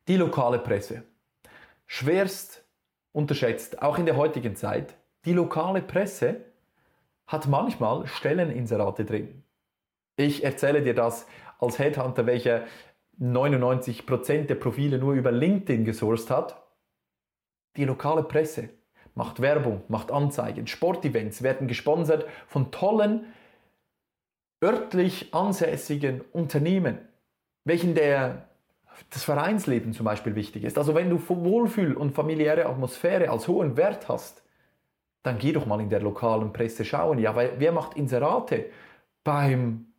Die 0.09 0.17
lokale 0.17 0.59
Presse. 0.59 1.03
Schwerst 1.87 2.65
unterschätzt, 3.13 3.81
auch 3.81 3.97
in 3.97 4.05
der 4.05 4.17
heutigen 4.17 4.57
Zeit. 4.57 4.95
Die 5.23 5.31
lokale 5.31 5.81
Presse 5.81 6.41
hat 7.25 7.47
manchmal 7.47 8.05
Stelleninserate 8.05 9.05
drin. 9.05 9.40
Ich 10.21 10.43
erzähle 10.43 10.83
dir 10.83 10.93
das 10.93 11.25
als 11.59 11.79
Headhunter, 11.79 12.27
welcher 12.27 12.65
99% 13.19 14.45
der 14.45 14.55
Profile 14.55 14.99
nur 14.99 15.13
über 15.13 15.31
LinkedIn 15.31 15.83
gesourced 15.83 16.29
hat. 16.29 16.61
Die 17.75 17.85
lokale 17.85 18.23
Presse 18.23 18.69
macht 19.15 19.41
Werbung, 19.41 19.81
macht 19.87 20.11
Anzeigen, 20.11 20.67
Sportevents 20.67 21.41
werden 21.41 21.67
gesponsert 21.67 22.25
von 22.47 22.71
tollen, 22.71 23.25
örtlich 24.63 25.33
ansässigen 25.33 26.21
Unternehmen, 26.33 26.99
welchen 27.63 27.95
der, 27.95 28.47
das 29.09 29.23
Vereinsleben 29.23 29.93
zum 29.93 30.05
Beispiel 30.05 30.35
wichtig 30.35 30.63
ist. 30.63 30.77
Also 30.77 30.93
wenn 30.93 31.09
du 31.09 31.19
Wohlfühl 31.27 31.95
und 31.95 32.13
familiäre 32.13 32.67
Atmosphäre 32.67 33.29
als 33.29 33.47
hohen 33.47 33.75
Wert 33.75 34.07
hast, 34.07 34.43
dann 35.23 35.39
geh 35.39 35.51
doch 35.51 35.65
mal 35.65 35.81
in 35.81 35.89
der 35.89 36.01
lokalen 36.01 36.53
Presse 36.53 36.85
schauen. 36.85 37.17
Ja, 37.17 37.35
weil 37.35 37.53
wer 37.57 37.71
macht 37.71 37.95
Inserate 37.95 38.67
beim 39.23 39.90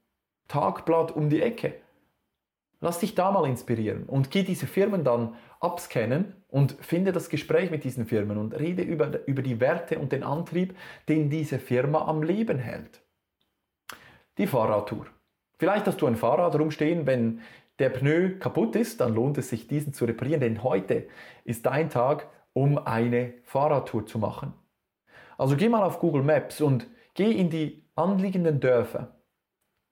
Tagblatt 0.52 1.16
um 1.16 1.30
die 1.30 1.40
Ecke. 1.40 1.76
Lass 2.80 2.98
dich 2.98 3.14
da 3.14 3.30
mal 3.30 3.48
inspirieren 3.48 4.04
und 4.04 4.30
geh 4.30 4.42
diese 4.42 4.66
Firmen 4.66 5.02
dann 5.02 5.34
abscannen 5.60 6.34
und 6.48 6.72
finde 6.72 7.12
das 7.12 7.30
Gespräch 7.30 7.70
mit 7.70 7.84
diesen 7.84 8.04
Firmen 8.04 8.36
und 8.36 8.52
rede 8.58 8.82
über, 8.82 9.26
über 9.26 9.40
die 9.40 9.60
Werte 9.60 9.98
und 9.98 10.12
den 10.12 10.22
Antrieb, 10.22 10.76
den 11.08 11.30
diese 11.30 11.58
Firma 11.58 12.06
am 12.06 12.22
Leben 12.22 12.58
hält. 12.58 13.00
Die 14.36 14.46
Fahrradtour. 14.46 15.06
Vielleicht 15.58 15.86
hast 15.86 16.02
du 16.02 16.06
ein 16.06 16.16
Fahrrad 16.16 16.54
rumstehen, 16.58 17.06
wenn 17.06 17.40
der 17.78 17.88
Pneu 17.88 18.36
kaputt 18.38 18.76
ist, 18.76 19.00
dann 19.00 19.14
lohnt 19.14 19.38
es 19.38 19.48
sich, 19.48 19.68
diesen 19.68 19.94
zu 19.94 20.04
reparieren, 20.04 20.40
denn 20.40 20.62
heute 20.62 21.06
ist 21.44 21.64
dein 21.64 21.88
Tag, 21.88 22.28
um 22.52 22.76
eine 22.76 23.32
Fahrradtour 23.44 24.04
zu 24.04 24.18
machen. 24.18 24.52
Also 25.38 25.56
geh 25.56 25.70
mal 25.70 25.82
auf 25.82 25.98
Google 25.98 26.24
Maps 26.24 26.60
und 26.60 26.88
geh 27.14 27.30
in 27.30 27.48
die 27.48 27.86
anliegenden 27.94 28.60
Dörfer 28.60 29.21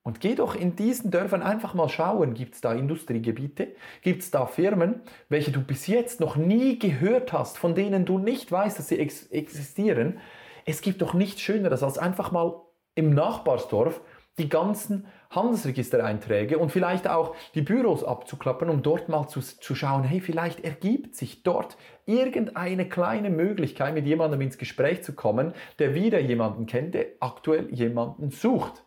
und 0.02 0.20
geh 0.20 0.34
doch 0.34 0.54
in 0.54 0.76
diesen 0.76 1.10
Dörfern 1.10 1.42
einfach 1.42 1.74
mal 1.74 1.88
schauen, 1.88 2.34
gibt 2.34 2.54
es 2.54 2.60
da 2.60 2.72
Industriegebiete, 2.72 3.74
gibt 4.02 4.22
es 4.22 4.30
da 4.30 4.46
Firmen, 4.46 5.02
welche 5.28 5.50
du 5.50 5.60
bis 5.60 5.86
jetzt 5.86 6.20
noch 6.20 6.36
nie 6.36 6.78
gehört 6.78 7.32
hast, 7.32 7.58
von 7.58 7.74
denen 7.74 8.06
du 8.06 8.18
nicht 8.18 8.50
weißt, 8.50 8.78
dass 8.78 8.88
sie 8.88 8.98
ex 8.98 9.26
existieren. 9.26 10.18
Es 10.64 10.80
gibt 10.80 11.02
doch 11.02 11.14
nichts 11.14 11.40
Schöneres, 11.42 11.82
als 11.82 11.98
einfach 11.98 12.32
mal 12.32 12.62
im 12.94 13.14
Nachbarsdorf 13.14 14.00
die 14.38 14.48
ganzen 14.48 15.06
Handelsregistereinträge 15.30 16.58
und 16.58 16.72
vielleicht 16.72 17.06
auch 17.06 17.36
die 17.54 17.62
Büros 17.62 18.02
abzuklappen, 18.02 18.68
um 18.68 18.82
dort 18.82 19.08
mal 19.08 19.28
zu, 19.28 19.40
zu 19.40 19.74
schauen, 19.74 20.02
hey, 20.02 20.20
vielleicht 20.20 20.64
ergibt 20.64 21.14
sich 21.14 21.42
dort 21.42 21.76
irgendeine 22.06 22.88
kleine 22.88 23.30
Möglichkeit, 23.30 23.94
mit 23.94 24.06
jemandem 24.06 24.40
ins 24.40 24.58
Gespräch 24.58 25.04
zu 25.04 25.14
kommen, 25.14 25.52
der 25.78 25.94
wieder 25.94 26.18
jemanden 26.18 26.66
kennt, 26.66 26.94
der 26.94 27.06
aktuell 27.20 27.72
jemanden 27.72 28.30
sucht. 28.30 28.82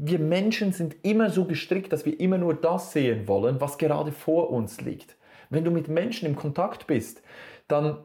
Wir 0.00 0.20
Menschen 0.20 0.72
sind 0.72 0.96
immer 1.02 1.28
so 1.28 1.44
gestrickt, 1.44 1.92
dass 1.92 2.06
wir 2.06 2.18
immer 2.20 2.38
nur 2.38 2.54
das 2.54 2.92
sehen 2.92 3.26
wollen, 3.26 3.60
was 3.60 3.78
gerade 3.78 4.12
vor 4.12 4.50
uns 4.50 4.80
liegt. 4.80 5.16
Wenn 5.50 5.64
du 5.64 5.72
mit 5.72 5.88
Menschen 5.88 6.26
im 6.26 6.36
Kontakt 6.36 6.86
bist, 6.86 7.20
dann 7.66 7.98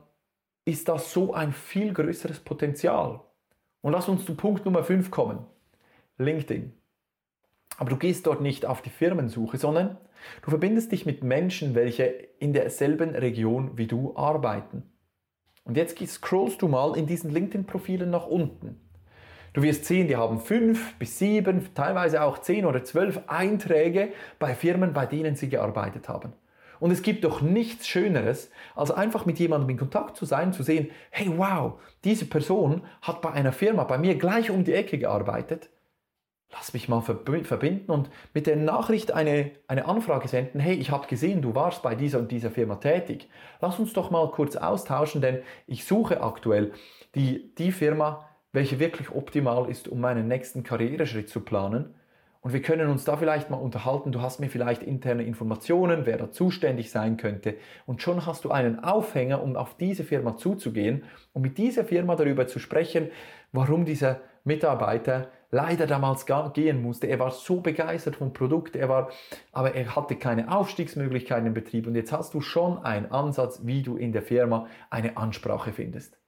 ist 0.65 0.89
das 0.89 1.13
so 1.13 1.33
ein 1.33 1.53
viel 1.53 1.93
größeres 1.93 2.39
Potenzial. 2.39 3.21
Und 3.81 3.91
lass 3.91 4.09
uns 4.09 4.25
zu 4.25 4.35
Punkt 4.35 4.65
Nummer 4.65 4.83
5 4.83 5.11
kommen. 5.11 5.45
LinkedIn. 6.17 6.73
Aber 7.77 7.89
du 7.91 7.97
gehst 7.97 8.25
dort 8.25 8.41
nicht 8.41 8.65
auf 8.65 8.81
die 8.81 8.89
Firmensuche, 8.89 9.57
sondern 9.57 9.97
du 10.41 10.49
verbindest 10.49 10.91
dich 10.91 11.05
mit 11.05 11.23
Menschen, 11.23 11.75
welche 11.75 12.05
in 12.39 12.53
derselben 12.53 13.13
Region 13.15 13.77
wie 13.77 13.87
du 13.87 14.15
arbeiten. 14.15 14.83
Und 15.63 15.77
jetzt 15.77 15.97
scrollst 16.07 16.61
du 16.61 16.67
mal 16.67 16.97
in 16.97 17.05
diesen 17.07 17.29
LinkedIn-Profilen 17.29 18.09
nach 18.09 18.25
unten. 18.25 18.79
Du 19.53 19.61
wirst 19.61 19.85
sehen, 19.85 20.07
die 20.07 20.17
haben 20.17 20.39
fünf 20.39 20.95
bis 20.95 21.19
sieben, 21.19 21.73
teilweise 21.75 22.23
auch 22.23 22.39
zehn 22.39 22.65
oder 22.65 22.83
zwölf 22.83 23.21
Einträge 23.27 24.09
bei 24.39 24.55
Firmen, 24.55 24.93
bei 24.93 25.05
denen 25.05 25.35
sie 25.35 25.47
gearbeitet 25.47 26.09
haben. 26.09 26.33
Und 26.79 26.91
es 26.91 27.03
gibt 27.03 27.23
doch 27.23 27.41
nichts 27.41 27.87
Schöneres, 27.87 28.49
als 28.75 28.91
einfach 28.91 29.25
mit 29.25 29.39
jemandem 29.39 29.69
in 29.69 29.77
Kontakt 29.77 30.17
zu 30.17 30.25
sein, 30.25 30.53
zu 30.53 30.63
sehen, 30.63 30.89
hey 31.11 31.31
wow, 31.37 31.79
diese 32.03 32.25
Person 32.25 32.81
hat 33.01 33.21
bei 33.21 33.31
einer 33.31 33.53
Firma 33.53 33.83
bei 33.83 33.97
mir 33.97 34.15
gleich 34.15 34.49
um 34.49 34.63
die 34.63 34.73
Ecke 34.73 34.97
gearbeitet. 34.97 35.69
Lass 36.51 36.73
mich 36.73 36.89
mal 36.89 37.01
verbinden 37.01 37.89
und 37.89 38.09
mit 38.33 38.47
der 38.47 38.57
Nachricht 38.57 39.11
eine, 39.11 39.51
eine 39.67 39.85
Anfrage 39.85 40.27
senden, 40.27 40.59
hey, 40.59 40.75
ich 40.75 40.91
habe 40.91 41.07
gesehen, 41.07 41.41
du 41.41 41.55
warst 41.55 41.81
bei 41.83 41.95
dieser 41.95 42.19
und 42.19 42.31
dieser 42.31 42.51
Firma 42.51 42.75
tätig. 42.75 43.29
Lass 43.61 43.79
uns 43.79 43.93
doch 43.93 44.11
mal 44.11 44.29
kurz 44.31 44.55
austauschen, 44.55 45.21
denn 45.21 45.41
ich 45.67 45.85
suche 45.85 46.21
aktuell 46.21 46.73
die, 47.15 47.55
die 47.55 47.71
Firma, 47.71 48.27
welche 48.53 48.79
wirklich 48.79 49.11
optimal 49.11 49.69
ist, 49.69 49.87
um 49.87 49.99
meinen 49.99 50.27
nächsten 50.27 50.63
Karriereschritt 50.63 51.27
zu 51.27 51.41
planen. 51.41 51.93
Und 52.41 52.51
wir 52.51 52.61
können 52.61 52.89
uns 52.89 53.05
da 53.05 53.15
vielleicht 53.15 53.49
mal 53.49 53.57
unterhalten. 53.57 54.11
Du 54.11 54.21
hast 54.21 54.39
mir 54.41 54.49
vielleicht 54.49 54.83
interne 54.83 55.23
Informationen, 55.23 56.05
wer 56.05 56.17
da 56.17 56.29
zuständig 56.29 56.91
sein 56.91 57.15
könnte. 57.17 57.55
Und 57.85 58.01
schon 58.01 58.25
hast 58.25 58.43
du 58.43 58.51
einen 58.51 58.83
Aufhänger, 58.83 59.41
um 59.41 59.55
auf 59.55 59.75
diese 59.77 60.03
Firma 60.03 60.35
zuzugehen 60.35 61.03
und 61.31 61.41
mit 61.41 61.57
dieser 61.57 61.85
Firma 61.85 62.15
darüber 62.15 62.45
zu 62.45 62.59
sprechen, 62.59 63.09
warum 63.53 63.85
dieser 63.85 64.19
Mitarbeiter 64.43 65.29
leider 65.51 65.87
damals 65.87 66.25
gehen 66.53 66.81
musste. 66.81 67.07
Er 67.07 67.19
war 67.19 67.31
so 67.31 67.61
begeistert 67.61 68.17
vom 68.17 68.33
Produkt, 68.33 68.75
er 68.75 68.89
war, 68.89 69.09
aber 69.53 69.73
er 69.73 69.95
hatte 69.95 70.17
keine 70.17 70.53
Aufstiegsmöglichkeiten 70.53 71.47
im 71.47 71.53
Betrieb. 71.53 71.87
Und 71.87 71.95
jetzt 71.95 72.11
hast 72.11 72.33
du 72.33 72.41
schon 72.41 72.77
einen 72.79 73.09
Ansatz, 73.09 73.61
wie 73.63 73.83
du 73.83 73.95
in 73.95 74.11
der 74.11 74.23
Firma 74.23 74.67
eine 74.89 75.15
Ansprache 75.15 75.71
findest. 75.71 76.22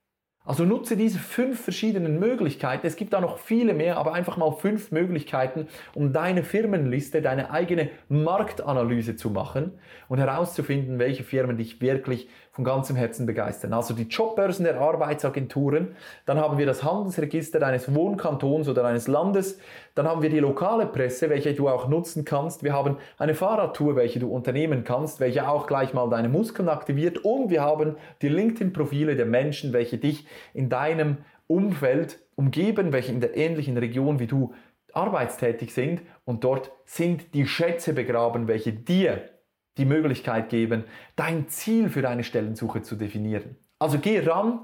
Also 0.46 0.64
nutze 0.64 0.96
diese 0.96 1.18
fünf 1.18 1.62
verschiedenen 1.62 2.20
Möglichkeiten. 2.20 2.86
Es 2.86 2.96
gibt 2.96 3.14
da 3.14 3.20
noch 3.20 3.40
viele 3.40 3.74
mehr, 3.74 3.98
aber 3.98 4.14
einfach 4.14 4.38
mal 4.38 4.52
fünf 4.52 4.92
Möglichkeiten, 4.92 5.68
um 5.96 6.14
deine 6.14 6.44
Firmenliste, 6.44 7.24
deine 7.24 7.50
eigene 7.50 7.90
Marktanalyse 8.10 9.16
zu 9.16 9.32
machen 9.32 9.72
und 10.08 10.20
herauszufinden, 10.20 11.00
welche 11.00 11.24
Firmen 11.24 11.58
dich 11.58 11.82
wirklich 11.82 12.30
von 12.56 12.64
ganzem 12.64 12.96
Herzen 12.96 13.26
begeistern. 13.26 13.74
Also 13.74 13.94
die 13.94 14.04
Jobbörsen 14.04 14.64
der 14.64 14.80
Arbeitsagenturen, 14.80 15.96
dann 16.26 16.40
haben 16.40 16.58
wir 16.58 16.66
das 16.66 16.84
Handelsregister 16.84 17.60
deines 17.60 17.94
Wohnkantons 17.94 18.70
oder 18.70 18.82
deines 18.82 19.10
Landes, 19.10 19.60
dann 19.94 20.08
haben 20.08 20.22
wir 20.22 20.30
die 20.30 20.40
lokale 20.40 20.86
Presse, 20.86 21.30
welche 21.30 21.54
du 21.54 21.68
auch 21.68 21.90
nutzen 21.90 22.24
kannst. 22.24 22.64
Wir 22.64 22.72
haben 22.72 22.98
eine 23.18 23.36
Fahrradtour, 23.36 23.98
welche 23.98 24.20
du 24.20 24.30
unternehmen 24.30 24.86
kannst, 24.86 25.20
welche 25.20 25.50
auch 25.50 25.68
gleich 25.68 25.94
mal 25.94 26.10
deine 26.10 26.30
Muskeln 26.30 26.70
aktiviert 26.70 27.18
und 27.26 27.50
wir 27.50 27.62
haben 27.62 27.98
die 28.22 28.30
LinkedIn-Profile 28.30 29.18
der 29.18 29.26
Menschen, 29.26 29.74
welche 29.74 29.98
dich 29.98 30.26
in 30.54 30.70
deinem 30.70 31.18
Umfeld 31.48 32.20
umgeben, 32.36 32.92
welche 32.92 33.12
in 33.12 33.22
der 33.22 33.38
ähnlichen 33.38 33.78
Region 33.78 34.20
wie 34.20 34.28
du 34.28 34.54
arbeitstätig 34.94 35.74
sind 35.74 36.02
und 36.24 36.44
dort 36.44 36.72
sind 36.86 37.34
die 37.34 37.48
Schätze 37.48 37.94
begraben, 37.94 38.48
welche 38.48 38.72
dir 38.72 39.30
die 39.78 39.86
Möglichkeit 39.86 40.50
geben, 40.50 40.86
dein 41.16 41.50
Ziel 41.50 41.90
für 41.90 42.02
deine 42.02 42.24
Stellensuche 42.24 42.82
zu 42.82 42.96
definieren. 42.96 43.58
Also 43.78 44.00
geh 44.00 44.20
ran, 44.20 44.62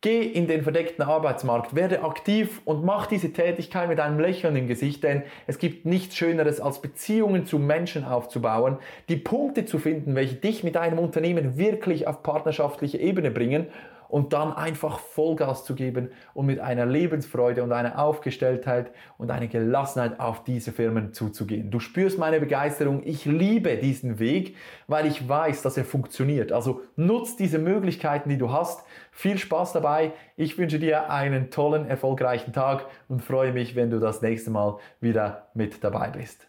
geh 0.00 0.22
in 0.22 0.48
den 0.48 0.62
verdeckten 0.62 1.04
Arbeitsmarkt, 1.04 1.76
werde 1.76 2.02
aktiv 2.02 2.60
und 2.64 2.84
mach 2.84 3.06
diese 3.06 3.32
Tätigkeit 3.32 3.88
mit 3.88 4.00
einem 4.00 4.18
Lächeln 4.18 4.56
im 4.56 4.66
Gesicht, 4.66 5.04
denn 5.04 5.22
es 5.46 5.58
gibt 5.58 5.86
nichts 5.86 6.16
Schöneres, 6.16 6.60
als 6.60 6.82
Beziehungen 6.82 7.46
zu 7.46 7.60
Menschen 7.60 8.04
aufzubauen, 8.04 8.78
die 9.08 9.16
Punkte 9.16 9.64
zu 9.64 9.78
finden, 9.78 10.16
welche 10.16 10.34
dich 10.34 10.64
mit 10.64 10.74
deinem 10.74 10.98
Unternehmen 10.98 11.56
wirklich 11.56 12.08
auf 12.08 12.24
partnerschaftliche 12.24 12.98
Ebene 12.98 13.30
bringen 13.30 13.68
und 14.08 14.32
dann 14.32 14.52
einfach 14.52 14.98
Vollgas 14.98 15.64
zu 15.64 15.74
geben 15.74 16.10
und 16.34 16.46
mit 16.46 16.60
einer 16.60 16.86
Lebensfreude 16.86 17.62
und 17.62 17.72
einer 17.72 17.98
Aufgestelltheit 17.98 18.90
und 19.18 19.30
einer 19.30 19.46
Gelassenheit 19.46 20.18
auf 20.18 20.44
diese 20.44 20.72
Firmen 20.72 21.12
zuzugehen. 21.12 21.70
Du 21.70 21.80
spürst 21.80 22.18
meine 22.18 22.40
Begeisterung. 22.40 23.02
Ich 23.04 23.24
liebe 23.24 23.76
diesen 23.76 24.18
Weg, 24.18 24.56
weil 24.86 25.06
ich 25.06 25.28
weiß, 25.28 25.62
dass 25.62 25.76
er 25.76 25.84
funktioniert. 25.84 26.52
Also 26.52 26.82
nutz 26.96 27.36
diese 27.36 27.58
Möglichkeiten, 27.58 28.28
die 28.28 28.38
du 28.38 28.52
hast. 28.52 28.84
Viel 29.12 29.38
Spaß 29.38 29.72
dabei. 29.72 30.12
Ich 30.36 30.58
wünsche 30.58 30.78
dir 30.78 31.10
einen 31.10 31.50
tollen, 31.50 31.86
erfolgreichen 31.86 32.52
Tag 32.52 32.86
und 33.08 33.22
freue 33.22 33.52
mich, 33.52 33.76
wenn 33.76 33.90
du 33.90 33.98
das 33.98 34.22
nächste 34.22 34.50
Mal 34.50 34.78
wieder 35.00 35.48
mit 35.54 35.82
dabei 35.84 36.08
bist. 36.10 36.46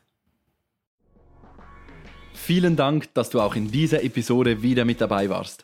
Vielen 2.34 2.76
Dank, 2.76 3.14
dass 3.14 3.30
du 3.30 3.42
auch 3.42 3.56
in 3.56 3.70
dieser 3.70 4.04
Episode 4.04 4.64
wieder 4.64 4.86
mit 4.86 5.02
dabei 5.02 5.30
warst. 5.30 5.64